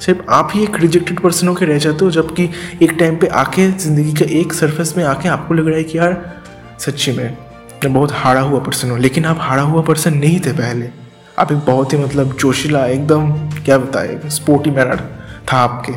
सिर्फ़ 0.00 0.20
आप 0.30 0.48
ही 0.54 0.62
एक 0.62 0.76
रिजेक्टेड 0.80 1.20
पर्सन 1.20 1.48
होकर 1.48 1.66
रह 1.66 1.78
जाते 1.78 2.04
हो, 2.04 2.10
जबकि 2.10 2.50
एक 2.82 2.92
टाइम 2.92 3.16
पे 3.16 3.26
आके, 3.26 3.70
ज़िंदगी 3.70 4.12
का 4.12 4.24
एक 4.24 4.52
सरफेस 4.52 4.94
में 4.96 5.04
आके 5.04 5.28
आपको 5.28 5.54
लग 5.54 5.68
रहा 5.68 5.76
है 5.76 5.84
कि 5.84 5.98
यार, 5.98 6.40
सच्ची 6.78 7.12
में, 7.12 7.36
मैं 7.84 7.94
बहुत 7.94 8.12
हारा 8.12 8.40
हुआ 8.40 8.60
पर्सन 8.60 8.90
हूँ। 8.90 8.98
लेकिन 8.98 9.24
आप 9.24 9.38
हारा 9.40 9.62
हुआ 9.62 9.82
पर्सन 9.82 10.14
नहीं 10.14 10.40
थे 10.40 10.52
पहले। 10.52 10.90
आप 11.38 11.52
एक 11.52 11.58
बहुत 11.58 11.92
ही 11.92 11.98
मतलब 11.98 12.36
जोशीला, 12.36 12.86
एकदम, 12.86 13.32
क्या 13.64 13.78
बताए 13.78 14.20
स्पोर्टी 14.26 14.70
मैनर 14.70 15.23
था 15.52 15.56
आपके। 15.56 15.92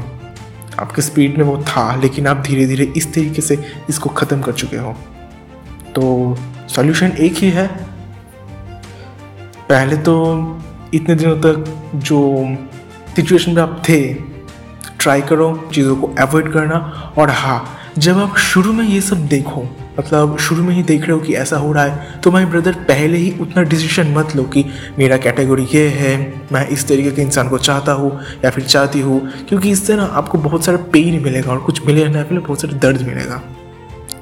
आपके 0.81 1.01
स्पीड 1.01 1.37
में 1.37 1.45
वो 1.45 1.57
था, 1.57 1.95
लेकिन 1.95 2.27
आप 2.27 2.37
धीरे 2.37 2.65
धीरे 2.65 2.93
इस 2.97 3.13
तरीके 3.13 3.41
से 3.41 3.63
इसको 3.89 4.09
ख़त्म 4.09 4.41
कर 4.41 4.51
चुके 4.51 4.77
हो। 4.77 4.93
तो 5.95 6.35
सॉल्यूशन 6.67 7.07
एक 7.07 7.33
ही 7.33 7.49
है। 7.49 7.67
पहले 9.69 9.97
तो 9.97 10.15
इतने 10.93 11.15
दिनों 11.15 11.35
तक 11.35 11.89
जो 11.95 12.47
सिचुएशन 13.15 13.51
में 13.51 13.61
आप 13.61 13.83
थे 13.89 14.13
ट्राई 14.99 15.21
करो, 15.21 15.69
चीज़ों 15.73 15.95
को 15.95 16.07
अवॉइड 16.19 16.53
करना। 16.53 17.13
और 17.17 17.29
हाँ 17.29 17.76
जब 17.97 18.17
आप 18.17 18.37
शुरू 18.37 18.71
में 18.73 18.83
ये 18.85 18.99
सब 19.01 19.25
देखो 19.27 19.61
मतलब 19.99 20.37
शुरू 20.37 20.63
में 20.63 20.73
ही 20.75 20.81
देख 20.83 21.01
रहे 21.01 21.11
हो 21.11 21.19
कि 21.19 21.33
ऐसा 21.35 21.57
हो 21.57 21.71
रहा 21.73 21.83
है 21.83 22.19
तो 22.21 22.31
माई 22.31 22.45
ब्रदर 22.45 22.73
पहले 22.87 23.17
ही 23.17 23.31
उतना 23.41 23.63
डिसीज़न 23.63 24.13
मत 24.13 24.35
लो 24.35 24.43
कि 24.45 24.63
मेरा 24.99 25.17
कैटेगरी 25.17 25.63
ये 25.73 25.87
है, 25.89 26.17
मैं 26.51 26.67
इस 26.67 26.87
तरीके 26.87 27.11
के 27.11 27.21
इंसान 27.21 27.49
को 27.49 27.57
चाहता 27.57 27.91
हूँ 27.91 28.11
या 28.45 28.49
फिर 28.49 28.63
चाहती 28.63 28.99
हूँ, 28.99 29.19
क्योंकि 29.49 29.71
इससे 29.71 29.95
ना 29.95 30.03
आपको 30.13 30.37
बहुत 30.37 30.65
सारा 30.65 30.77
पेन 30.93 31.21
मिलेगा 31.23 31.51
और 31.51 31.59
कुछ 31.59 31.85
मिलेगा 31.87 32.09
ना 32.09 32.23
फिर 32.23 32.39
बहुत 32.39 32.61
सारा 32.61 32.77
दर्द 32.77 33.01
मिलेगा। 33.01 33.41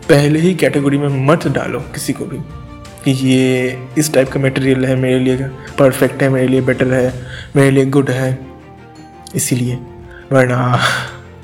पहले 0.09 0.39
ही 0.39 0.53
कैटेगरी 0.55 0.97
में 0.97 1.25
मत 1.27 1.47
डालो 1.47 1.79
किसी 1.93 2.13
को 2.13 2.25
भी 2.25 2.37
कि 3.03 3.11
ये 3.27 3.77
इस 3.97 4.13
टाइप 4.13 4.29
का 4.29 4.39
मटेरियल 4.39 4.85
है 4.85 4.95
मेरे 4.95 5.19
लिए 5.19 5.49
परफेक्ट 5.79 6.21
है, 6.23 6.29
मेरे 6.29 6.47
लिए 6.47 6.61
बेटर 6.61 6.93
है, 6.93 7.13
मेरे 7.55 7.71
लिए 7.71 7.85
गुड 7.87 8.09
है, 8.09 8.37
इसीलिए, 9.35 9.75
वरना 10.31 10.79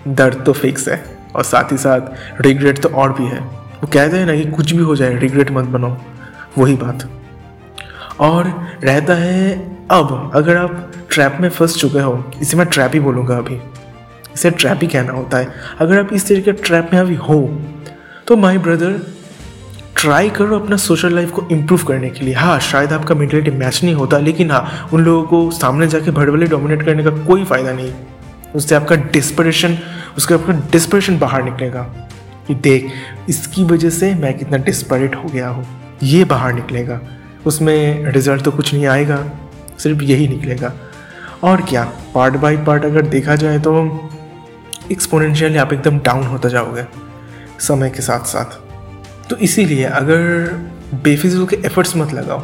दर्द 0.08 0.44
तो 0.46 0.54
फिक्स 0.54 0.88
है। 0.90 1.04
और 1.36 1.44
साथ 1.44 1.72
ही 1.72 1.78
साथ 1.78 2.42
रिग्रेट 2.42 2.82
तो 2.84 2.90
और 2.90 3.14
भी 3.14 3.26
है। 3.26 3.40
वो 3.40 3.88
कहते 3.88 4.18
हैं 4.18 4.26
ना 4.26 4.36
कि 4.36 4.46
कुछ 4.52 4.72
भी 4.72 4.84
हो 4.84 4.96
जाए 4.96 5.18
रिग्रेट 5.18 5.52
मत 5.52 5.66
बनो 5.68 5.98
वही 6.58 6.76
बात। 6.76 7.10
और 8.20 8.48
रहता 8.84 9.14
है 9.14 9.54
अब, 9.92 10.32
अगर 10.36 10.58
आप 10.58 10.92
ट्रैप 11.12 11.38
में 11.42 11.50
फंस 11.50 11.76
चुके 11.78 12.00
हो, 12.00 12.24
इसे 12.42 12.58
मैं 12.58 12.66
ट्रैप 12.68 12.92
ही 12.94 13.00
बोलूँगा 13.00 13.38
अभी। 13.38 13.60
इसे 14.34 14.50
ट्रैप 14.52 14.80
ही 14.82 14.88
कहना 14.88 15.14
होता 15.14 15.38
है। 15.38 15.48
अगर 15.80 16.00
आप 16.00 16.14
इस 16.14 16.28
तरीके 16.28 16.52
ट्रैप 16.52 16.90
में 16.94 17.00
अभी 17.00 17.16
हो 17.18 17.40
तो 18.28 18.36
माय 18.38 18.58
ब्रदर 18.58 19.00
ट्राई 19.98 20.30
करो 20.30 20.60
अपना 20.60 20.76
सोशल 20.78 21.14
लाइफ 21.16 21.32
को 21.32 21.48
इम्प्रूव 21.52 21.84
करने 21.84 22.10
के 22.10 22.26
लिए। 22.26 22.34
हाँ 22.34 22.60
शायद 22.62 22.94
आपका 22.94 23.16
मेंटेलिटी 23.16 23.52
मैच 23.52 23.80
नहीं 23.84 23.94
होता, 23.96 24.18
लेकिन 24.20 24.52
हाँ 24.52 24.90
उन 24.94 25.04
लोगों 25.04 25.24
को 25.24 25.52
सामने 25.52 25.88
जाके 25.88 26.12
भड़बले 26.12 26.46
डोमिनेट 26.46 26.86
करने 26.86 27.04
का 27.04 27.10
कोई 27.26 27.44
फ़ायदा 27.44 27.74
नहीं। 27.74 27.92
उससे 28.56 28.76
आपका 28.76 28.96
डिस्परेशन 29.12 29.78
उसका 30.18 30.36
आपका 30.36 30.54
डिस्परेशन 30.72 31.18
बाहर 31.20 31.44
निकलेगा। 31.44 31.82
कि 32.48 32.56
देख, 32.56 32.92
इसकी 33.30 33.64
वजह 33.64 33.90
से 33.90 34.14
मैं 34.16 34.38
कितना 34.38 34.58
डिस्परेट 34.58 35.16
हो 35.16 35.24
गया 35.24 35.50
हूँ। 35.50 35.66
ये 36.04 36.24
बाहर 36.26 36.54
निकलेगा। 36.54 37.00
उसमें 37.46 38.06
रिज़ल्ट 38.06 38.44
तो 38.44 38.52
कुछ 38.52 38.74
नहीं 38.74 38.86
आएगा, 38.86 39.24
सिर्फ़ 39.80 40.04
यही 40.04 40.28
निकलेगा। 40.28 40.74
और 41.44 41.62
क्या? 41.62 41.84
पार्ट 42.16 42.36
बाय 42.36 42.58
पार्ट 42.58 42.86
अगर 42.86 43.02
देखा 43.02 43.36
जाए 43.36 43.60
तो 43.60 43.74
एक्सपोनेंशियली 44.92 45.58
आप 45.58 45.74
एकदम 45.74 46.00
डाउन 46.00 46.24
होता 46.24 46.50
जाओगे, 46.50 46.86
समय 47.60 47.90
के 47.90 48.02
साथ 48.02 48.26
साथ 48.26 48.60
तो 49.30 49.36
इसीलिए 49.38 49.84
अगर 49.86 50.54
बेफिजुल 50.94 51.46
के 51.46 51.56
एफर्ट्स 51.66 51.96
मत 51.98 52.14
लगाओ। 52.14 52.44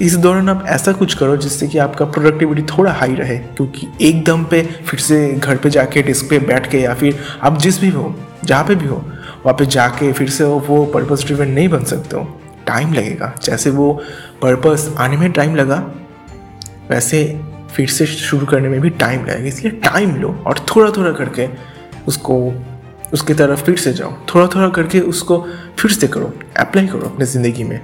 इस 0.00 0.16
दौरान 0.16 0.48
आप 0.48 0.64
ऐसा 0.66 0.92
कुछ 0.92 1.14
करो 1.14 1.36
जिससे 1.36 1.66
कि 1.68 1.78
आपका 1.78 2.04
प्रोडक्टिविटी 2.04 2.62
थोड़ा 2.68 2.92
हाई 2.92 3.14
रहे, 3.14 3.36
क्योंकि 3.38 3.88
एकदम 4.00 4.44
पे 4.44 4.62
फिर 4.86 5.00
से 5.00 5.32
घर 5.32 5.56
पे 5.56 5.70
जाके 5.70 6.02
डिस्क 6.02 6.28
पे 6.30 6.38
बैठ 6.38 6.70
के 6.70 6.80
या 6.80 6.94
फिर 6.94 7.18
आप 7.42 7.58
जिस 7.58 7.80
भी 7.80 7.88
हो, 7.88 8.14
जहाँ 8.44 8.64
पे 8.64 8.74
भी 8.74 8.86
हो, 8.86 8.96
वहाँ 8.96 9.54
पे 9.54 9.66
जाके 9.66 10.12
फिर 10.12 10.30
से 10.30 10.44
वो 10.44 10.84
पर्पस 10.84 11.24
ड्रिवन 11.26 11.48
नहीं 11.48 11.68
बन 11.68 11.84
सकते 11.84 12.16
हो। 12.16 12.22
टाइम 12.66 12.92
लगेगा। 12.92 13.32
जैसे 13.42 13.70
वो 13.70 13.92
पर्पस 14.42 14.94
आने 14.98 15.16
में 15.16 15.30
टाइम 15.32 15.54
लगा, 15.56 15.76
वैसे 16.90 17.22
फिर 17.72 17.88
से 17.88 18.06
शुरू 18.06 18.46
करने 18.46 18.68
में 18.68 18.80
भी 18.80 18.90
टाइम 18.90 19.24
लगेगा। 19.24 19.48
इसलिए 19.48 19.72
टाइम 19.84 20.16
लो 20.16 20.34
और 20.46 20.58
थोड़ा 20.68 20.90
थोड़ा 20.90 21.12
करके 21.12 21.48
उसको, 22.08 22.36
उसकी 23.12 23.34
तरफ़ 23.34 23.62
फिर 23.64 23.76
से 23.76 23.92
जाओ। 23.92 24.12
थोड़ा 24.34 24.46
थोड़ा 24.46 24.68
करके 24.68 25.00
उसको 25.02 25.44
फिर 25.78 25.90
से 25.90 26.08
करो। 26.08 26.32
अप्लाई 26.58 26.86
करो 26.86 27.08
अपनी 27.08 27.26
ज़िंदगी 27.26 27.64
में। 27.64 27.80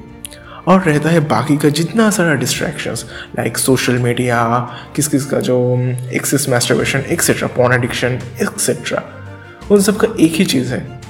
और 0.68 0.82
रहता 0.82 1.08
है 1.08 1.20
बाकी 1.20 1.56
का 1.56 1.68
जितना 1.68 2.10
सारा 2.10 2.34
डिस्ट्रैक्शंस 2.34 3.04
लाइक 3.38 3.58
सोशल 3.58 3.98
मीडिया 3.98 4.44
किस 4.96 5.08
किस 5.08 5.24
का 5.24 5.40
जो 5.40 5.56
excess 6.14 6.48
masturbation 6.48 7.00
etcetera 7.00 7.48
porn 7.48 7.72
addiction 7.72 8.18
etcetera 8.42 9.02
उन 9.70 9.80
सब 9.80 9.96
का 9.96 10.08
एक 10.20 10.32
ही 10.32 10.44
चीज़ 10.44 10.72
है। 10.74 11.00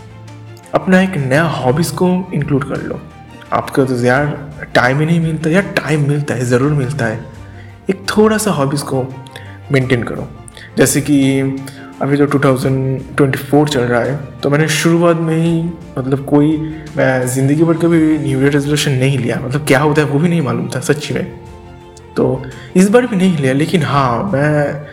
अपना 0.74 1.00
एक 1.00 1.16
नया 1.16 1.42
हॉबीज़ 1.42 1.92
को 1.92 2.30
इंक्लूड 2.34 2.68
कर 2.68 2.82
लो। 2.82 3.00
आपको 3.52 3.84
तो 3.84 4.04
यार 4.04 4.26
टाइम 4.74 5.00
ही 5.00 5.06
नहीं 5.06 5.20
मिलता, 5.20 5.50
यार 5.50 5.62
टाइम 5.62 6.08
मिलता 6.08 6.34
है, 6.34 6.44
ज़रूर 6.44 6.72
मिलता 6.72 7.06
है। 7.06 7.20
एक 7.90 8.06
थोड़ा 8.16 8.38
सा 8.38 8.50
हॉबीज़ 8.50 8.82
को 8.82 9.02
मेंटेन 9.72 10.02
करो। 10.02 10.28
जैसे 10.76 11.00
कि 11.00 11.42
अभी 12.02 12.16
जो 12.16 12.26
2024 12.26 13.68
चल 13.68 13.80
रहा 13.80 14.00
है 14.00 14.16
तो 14.42 14.50
मैंने 14.50 14.66
शुरुआत 14.68 15.16
में 15.16 15.36
ही 15.36 15.62
मतलब 15.98 16.24
कोई, 16.26 16.56
मैं 16.96 17.26
ज़िंदगी 17.26 17.64
भर 17.64 17.76
कभी 17.76 17.98
न्यू 18.18 18.40
ईयर 18.40 18.52
रेजोल्यूशन 18.52 18.92
नहीं 18.92 19.18
लिया 19.18 19.40
मतलब 19.40 19.66
क्या 19.66 19.80
होता 19.80 20.02
है 20.02 20.08
वो 20.08 20.18
भी 20.18 20.28
नहीं 20.28 20.40
मालूम 20.42 20.68
था, 20.74 20.80
सच्ची 20.80 21.14
में। 21.14 21.24
तो 22.16 22.42
इस 22.76 22.88
बार 22.88 23.06
भी 23.06 23.16
नहीं 23.16 23.36
लिया, 23.36 23.52
लेकिन 23.52 23.82
हाँ 23.82 24.30
मैं 24.32 24.86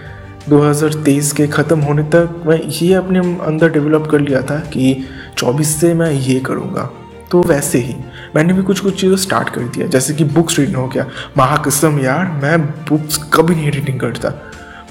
2023 0.49 1.31
के 1.31 1.47
ख़त्म 1.47 1.79
होने 1.79 2.03
तक 2.15 2.43
मैं 2.45 2.59
ये 2.61 2.93
अपने 2.93 3.19
अंदर 3.45 3.71
डेवलप 3.71 4.07
कर 4.11 4.19
लिया 4.19 4.41
था 4.41 4.59
कि 4.73 4.95
24 5.37 5.75
से 5.79 5.93
मैं 5.93 6.11
ये 6.11 6.39
करूँगा। 6.39 6.89
तो 7.31 7.41
वैसे 7.43 7.79
ही, 7.79 7.95
मैंने 8.35 8.53
भी 8.53 8.61
कुछ 8.61 8.79
कुछ 8.79 8.99
चीज़ें 9.01 9.15
स्टार्ट 9.17 9.49
कर 9.49 9.61
दिया, 9.65 9.87
जैसे 9.87 10.13
कि 10.13 10.23
बुक्स 10.23 10.59
रीडिंग 10.59 10.77
हो 10.77 10.87
गया। 10.87 11.07
महाकसम 11.37 11.99
यार, 11.99 12.25
मैं 12.43 12.61
बुक्स 12.61 13.17
कभी 13.33 13.55
नहीं 13.55 13.71
रीडिंग 13.71 13.99
करता। 13.99 14.33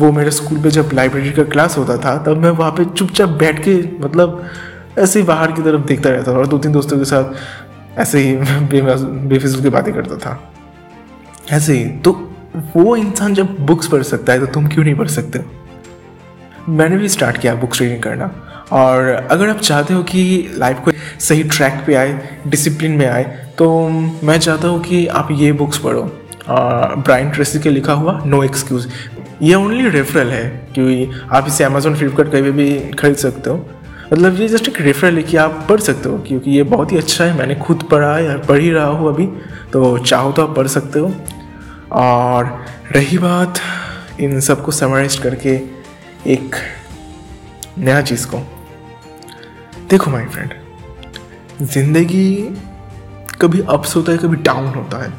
वो 0.01 0.11
मेरे 0.13 0.31
स्कूल 0.31 0.63
पे 0.63 0.71
जब 0.71 0.91
लाइब्रेरी 0.95 1.31
का 1.33 1.45
क्लास 1.45 1.77
होता 1.79 1.97
था, 1.97 2.17
तब 2.19 2.37
मैं 2.37 2.51
वहाँ 2.51 2.71
पे 2.71 2.85
चुपचाप 2.85 3.29
बैठ 3.29 3.63
के 3.65 3.75
मतलब 4.01 4.45
ऐसे 4.99 5.19
ही 5.21 5.25
बाहर 5.27 5.53
की 5.53 5.63
तरफ़ 5.63 5.87
देखता 5.87 6.11
रहता 6.11 6.33
था 6.33 6.37
और 6.39 6.47
दो 6.47 6.59
तीन 6.59 6.73
दोस्तों 6.73 6.99
के 6.99 7.05
साथ 7.05 7.99
ऐसे 7.99 8.19
ही 8.19 8.37
बेफिजुल 8.73 9.63
की 9.63 9.69
बातें 9.69 9.93
करता 9.95 10.17
था। 10.17 10.53
ऐसे 11.53 11.79
ही 11.79 11.85
तो 11.99 12.13
वो 12.77 12.95
इंसान 12.97 13.35
जब 13.35 13.57
बुक्स 13.67 13.89
पढ़ 13.89 14.03
सकता 14.03 14.33
है 14.33 14.41
तो 14.41 14.47
तुम 14.47 14.67
क्यों 14.69 14.85
नहीं 14.85 14.95
पढ़ 14.95 15.09
सकते? 15.09 15.41
मैंने 16.69 16.97
भी 16.97 17.09
स्टार्ट 17.09 17.39
किया 17.39 17.55
बुक्स 17.55 17.81
रीडिंग 17.81 18.03
करना। 18.03 18.31
और 18.73 19.09
अगर 19.31 19.49
आप 19.49 19.59
चाहते 19.59 19.95
हो 19.95 20.03
कि 20.03 20.55
लाइफ 20.59 20.81
को 20.85 20.93
सही 21.21 21.45
ट्रैक 21.45 21.83
पे 21.87 21.95
आए 21.95 22.39
डिसिप्लिन 22.47 22.93
में 22.93 23.07
आए 23.07 23.25
तो 23.59 23.89
मैं 23.89 24.39
चाहता 24.39 24.69
हूँ 24.69 24.83
कि 24.83 25.07
आप 25.07 25.29
ये 25.33 25.53
बुक्स 25.53 25.79
पढ़ो। 25.79 26.03
ब्राइन 26.49 27.31
ट्रेसी 27.31 27.59
के 27.61 27.71
लिखा 27.71 27.93
हुआ 27.93 28.21
नो 28.27 28.43
एक्सक्यूज़ 28.43 28.87
ये 29.43 29.55
ओनली 29.55 29.89
रेफरल 29.91 30.31
है 30.31 30.49
क्योंकि 30.75 31.21
आप 31.33 31.47
इसे 31.49 31.65
अमेजोन 31.65 31.95
फ्लिपकार्ट 31.97 32.33
कहीं 32.33 32.51
भी 32.53 32.79
खरीद 32.93 33.17
सकते 33.17 33.51
हो। 33.51 33.57
मतलब 34.13 34.41
ये 34.41 34.49
जस्ट 34.49 34.69
एक 34.69 34.81
रेफरल 34.81 35.17
है 35.17 35.23
कि 35.23 35.37
आप 35.37 35.67
पढ़ 35.69 35.81
सकते 35.81 36.09
हो, 36.09 36.19
क्योंकि 36.19 36.51
ये 36.51 36.63
बहुत 36.63 36.93
ही 36.93 36.97
अच्छा 36.97 37.25
है। 37.25 37.37
मैंने 37.39 37.55
खुद 37.57 37.83
पढ़ा 37.83 38.15
है 38.17 38.25
या 38.25 38.37
पढ़ 38.39 38.61
ही 38.61 38.71
रहा 38.71 38.87
हूँ 38.87 39.09
अभी 39.09 39.27
तो 39.73 39.99
चाहो 39.99 40.33
तो 40.33 40.43
आप 40.43 40.57
पढ़ 40.57 40.67
सकते 40.67 40.99
हो। 40.99 41.13
और 41.93 42.65
रही 42.93 43.19
बात 43.19 43.61
इन 44.21 44.41
सबको 44.41 44.73
समराइज 44.73 45.19
करके 45.19 45.55
एक 46.27 46.57
नया 47.79 48.01
चीज़ 48.03 48.27
को। 48.27 48.39
देखो 49.91 50.11
माय 50.11 50.27
फ्रेंड 50.27 50.55
ज़िंदगी 51.63 52.35
कभी 53.41 53.61
अप्स 53.61 53.97
होता 53.97 54.13
है, 54.13 54.19
कभी 54.19 54.37
डाउन 54.37 54.67
होता 54.67 55.03
है। 55.05 55.13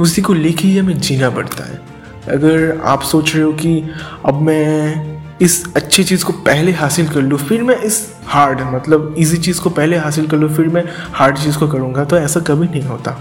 उसी 0.00 0.22
को 0.22 0.32
लेके 0.34 0.68
ही 0.68 0.78
हमें 0.78 0.98
जीना 0.98 1.30
पड़ता 1.30 1.64
है। 1.64 1.80
अगर 2.28 2.80
आप 2.84 3.02
सोच 3.02 3.34
रहे 3.34 3.44
हो 3.44 3.52
कि 3.52 3.90
अब 4.26 4.40
मैं 4.42 5.18
इस 5.42 5.62
अच्छी 5.76 6.04
चीज़ 6.04 6.24
को 6.24 6.32
पहले 6.32 6.72
हासिल 6.72 7.08
कर 7.08 7.22
लूँ, 7.22 7.38
फिर 7.38 7.62
मैं 7.62 7.76
इस 7.76 8.00
हार्ड 8.26 8.60
मतलब 8.74 9.14
इजी 9.18 9.36
चीज़ 9.36 9.60
को 9.60 9.70
पहले 9.70 9.96
हासिल 9.96 10.26
कर 10.26 10.36
लूँ, 10.36 10.54
फिर 10.54 10.68
मैं 10.68 10.84
हार्ड 11.14 11.38
चीज़ 11.38 11.58
को 11.58 11.68
करूँगा 11.68 12.04
तो 12.04 12.18
ऐसा 12.18 12.40
कभी 12.40 12.68
नहीं 12.68 12.82
होता। 12.82 13.20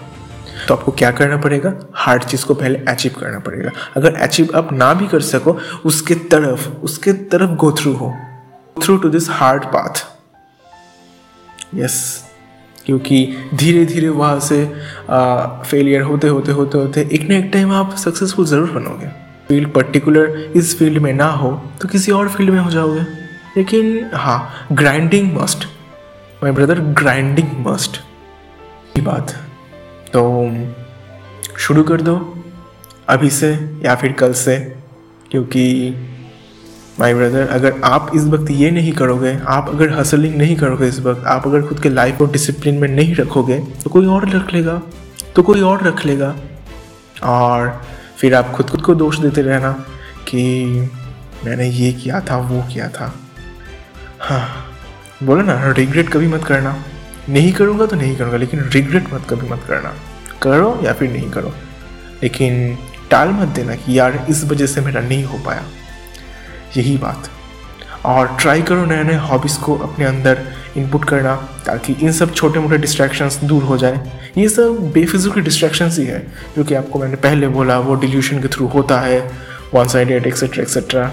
तो 0.67 0.73
आपको 0.73 0.91
क्या 0.91 1.11
करना 1.11 1.37
पड़ेगा? 1.37 1.73
हार्ड 1.95 2.23
चीज़ 2.23 2.45
को 2.45 2.53
पहले 2.53 2.79
अचीव 2.87 3.15
करना 3.19 3.39
पड़ेगा। 3.39 3.71
अगर 3.95 4.15
अचीव 4.15 4.49
आप 4.55 4.71
ना 4.73 4.93
भी 4.93 5.07
कर 5.07 5.21
सको, 5.21 5.57
उसके 5.85 6.15
तरफ़ 6.31 6.67
उसके 6.83 7.13
तरफ़ 7.13 7.51
गो 7.51 7.71
थ्रू 7.71 7.93
हो। 7.93 8.13
Through 8.83 8.97
to 8.97 9.09
this 9.09 9.29
hard 9.29 9.65
path 9.65 10.05
yes 11.75 12.26
क्योंकि 12.87 13.17
धीरे 13.53 13.85
धीरे 13.85 14.09
वहाँ 14.09 14.39
से 14.39 14.65
फेलियर 15.69 16.01
होते 16.01 16.27
होते 16.27 16.51
होते 16.51 16.77
होते 16.77 17.01
एक 17.13 17.29
ना 17.29 17.35
एक 17.35 17.49
टाइम 17.53 17.71
आप 17.73 17.95
सक्सेसफुल 17.97 18.45
ज़रूर 18.45 18.69
बनोगे। 18.71 19.07
फ़ील्ड 19.47 19.71
पर्टिकुलर 19.73 20.53
इस 20.55 20.77
फ़ील्ड 20.79 20.97
में 20.97 21.11
ना 21.13 21.27
हो 21.31 21.51
तो 21.81 21.87
किसी 21.87 22.11
और 22.11 22.29
फ़ील्ड 22.29 22.51
में 22.51 22.59
हो 22.59 22.69
जाओगे। 22.71 23.01
लेकिन 23.57 24.09
हाँ 24.13 24.67
grinding 24.71 25.31
must 25.33 25.67
my 26.43 26.51
brother 26.51 26.79
grinding 26.95 27.65
must 27.67 27.97
की 28.95 29.01
बात। 29.01 29.31
तो 30.13 30.23
शुरू 31.59 31.83
कर 31.83 32.01
दो। 32.01 32.15
अभी 33.09 33.29
से 33.29 33.51
या 33.85 33.95
फिर 33.95 34.11
कल 34.11 34.33
से, 34.35 34.57
क्योंकि 35.31 35.63
माय 36.99 37.13
ब्रदर 37.13 37.47
अगर 37.47 37.81
आप 37.83 38.11
इस 38.15 38.23
वक्त 38.23 38.51
ये 38.51 38.69
नहीं 38.71 38.91
करोगे, 38.91 39.37
आप 39.47 39.69
अगर 39.69 39.91
हसलिंग 39.93 40.35
नहीं 40.35 40.55
करोगे 40.55 40.87
इस 40.87 40.99
वक्त, 40.99 41.25
आप 41.25 41.47
अगर 41.47 41.61
खुद 41.61 41.79
के 41.79 41.89
लाइफ 41.89 42.17
को 42.17 42.25
डिसिप्लिन 42.25 42.77
में 42.77 42.87
नहीं 42.87 43.15
रखोगे 43.15 43.59
तो 43.83 43.89
कोई 43.89 44.05
और 44.05 44.29
रख 44.29 44.53
लेगा 44.53 44.81
तो 45.35 45.43
कोई 45.43 45.61
और 45.61 45.83
रख 45.83 46.05
लेगा। 46.05 46.35
और 47.23 47.81
फिर 48.17 48.35
आप 48.35 48.51
खुद 48.51 48.69
खुद 48.69 48.81
को 48.81 48.95
दोष 48.95 49.17
देते 49.17 49.41
रहना 49.41 49.71
कि 50.27 50.65
मैंने 51.45 51.69
ये 51.69 51.91
किया 51.93 52.21
था, 52.21 52.37
वो 52.37 52.61
किया 52.73 52.87
था। 52.89 53.13
हाँ 54.19 54.65
बोलो 55.23 55.41
ना 55.41 55.71
रिग्रेट 55.71 56.09
कभी 56.09 56.27
मत 56.27 56.43
करना। 56.43 56.75
नहीं 57.29 57.53
करूँगा 57.53 57.85
तो 57.85 57.95
नहीं 57.95 58.15
करूँगा, 58.15 58.37
लेकिन 58.37 58.59
रिग्रेट 58.59 59.13
मत, 59.13 59.25
कभी 59.29 59.49
मत 59.49 59.63
करना। 59.67 59.93
करो 60.41 60.79
या 60.83 60.93
फिर 60.93 61.11
नहीं 61.11 61.29
करो। 61.31 61.53
लेकिन 62.23 62.77
टाल 63.11 63.29
मत 63.29 63.47
देना 63.47 63.75
कि 63.75 63.99
यार, 63.99 64.25
इस 64.29 64.43
वजह 64.45 64.65
से 64.65 64.81
मेरा 64.81 65.01
नहीं 65.01 65.23
हो 65.23 65.37
पाया। 65.45 65.63
यही 66.75 66.97
बात। 66.97 67.29
और 68.05 68.35
ट्राई 68.41 68.61
करो 68.61 68.85
नए 68.85 69.03
नए 69.03 69.15
हॉबीज़ 69.19 69.59
को 69.59 69.75
अपने 69.77 70.05
अंदर 70.05 70.43
इनपुट 70.77 71.05
करना 71.05 71.35
ताकि 71.65 71.93
इन 71.93 72.11
सब 72.11 72.33
छोटे 72.33 72.59
मोटे 72.59 72.77
डिस्ट्रैक्शंस 72.77 73.39
दूर 73.43 73.63
हो 73.63 73.77
जाए। 73.77 73.99
ये 74.37 74.47
सब 74.49 74.91
बेफिजुल 74.93 75.33
की 75.33 75.41
डिस्ट्रैक्शंस 75.41 75.97
ही 75.99 76.05
है, 76.05 76.19
जो 76.57 76.63
कि 76.63 76.73
आपको 76.75 76.99
मैंने 76.99 77.15
पहले 77.17 77.47
बोला, 77.47 77.79
वो 77.79 77.95
डिल्यूशन 77.95 78.41
के 78.41 78.47
थ्रू 78.47 78.67
होता 78.67 78.99
है 79.01 79.19
one 79.73 79.87
sided 79.87 80.27
etcetera 80.27 80.63
etcetera 80.63 81.11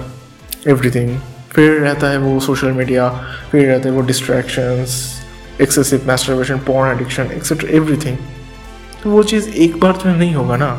everything 0.69 1.19
फिर 1.53 1.81
रहता 1.81 2.11
है 2.11 2.19
वो 2.19 2.39
सोशल 2.41 2.73
मीडिया 2.73 3.09
फिर 3.51 3.67
रहता 3.69 3.89
है 3.89 3.95
वो 3.95 4.01
distractions 4.03 5.03
excessive 5.61 6.07
masturbation 6.07 6.59
porn 6.67 6.95
addiction 6.95 7.31
etcetera 7.37 7.71
everything 7.77 8.17
तो 9.03 9.11
वो 9.11 9.23
चीज़ 9.23 9.49
एक 9.49 9.79
बार 9.81 9.93
तो 9.93 10.09
नहीं 10.09 10.35
होगा 10.35 10.57
ना 10.57 10.71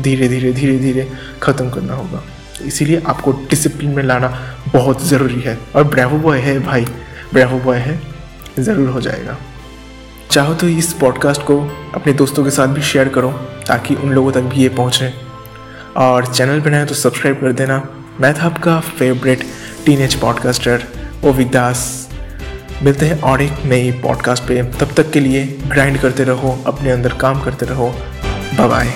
धीरे 0.00 0.28
धीरे 0.28 0.52
धीरे 0.52 0.78
धीरे 0.78 1.08
ख़त्म 1.42 1.70
करना 1.70 1.94
होगा। 1.94 2.22
इसीलिए 2.62 3.02
आपको 3.06 3.32
डिसिप्लिन 3.50 3.90
में 3.90 4.02
लाना 4.02 4.28
बहुत 4.72 5.02
ज़रूरी 5.02 5.40
है। 5.40 5.58
और 5.76 5.84
ब्रेवो 5.84 6.18
बॉय 6.18 6.38
है 6.38 6.58
भाई। 6.58 6.84
ब्रेवो 7.32 7.58
बॉय 7.58 7.78
है, 7.78 8.00
ज़रूर 8.58 8.88
हो 8.88 9.00
जाएगा। 9.00 9.36
चाहो 10.30 10.54
तो 10.54 10.68
इस 10.68 10.92
पॉडकास्ट 10.92 11.42
को 11.42 11.58
अपने 11.94 12.12
दोस्तों 12.12 12.44
के 12.44 12.50
साथ 12.50 12.68
भी 12.68 12.82
शेयर 12.82 13.08
करो, 13.08 13.30
ताकि 13.66 13.94
उन 13.94 14.12
लोगों 14.12 14.32
तक 14.32 14.40
भी 14.40 14.62
ये 14.62 14.68
पहुँचे। 14.68 15.12
और 15.96 16.26
चैनल 16.26 16.60
पर 16.60 16.70
नए 16.70 16.84
तो 16.84 16.94
सब्सक्राइब 16.94 17.40
कर 17.40 17.52
देना। 17.52 17.82
मैं 18.20 18.34
था 18.34 18.46
आपका 18.46 18.78
favourite 18.80 19.44
teenage 20.00 20.14
podcaster 20.14 20.84
Ovik 21.24 21.50
Das. 21.50 22.08
मिलते 22.82 23.06
हैं 23.06 23.20
और 23.20 23.42
एक 23.42 23.64
नई 23.64 23.90
पॉडकास्ट 23.92 24.42
पे। 24.42 24.62
तब 24.80 24.92
तक 24.96 25.10
के 25.10 25.20
लिए 25.20 25.44
ग्राइंड 25.66 25.98
करते 26.00 26.24
रहो, 26.24 26.58
अपने 26.66 26.90
अंदर 26.90 27.12
काम 27.14 27.40
करते 27.40 27.66
रहो। 27.66 27.88
बाय 28.58 28.92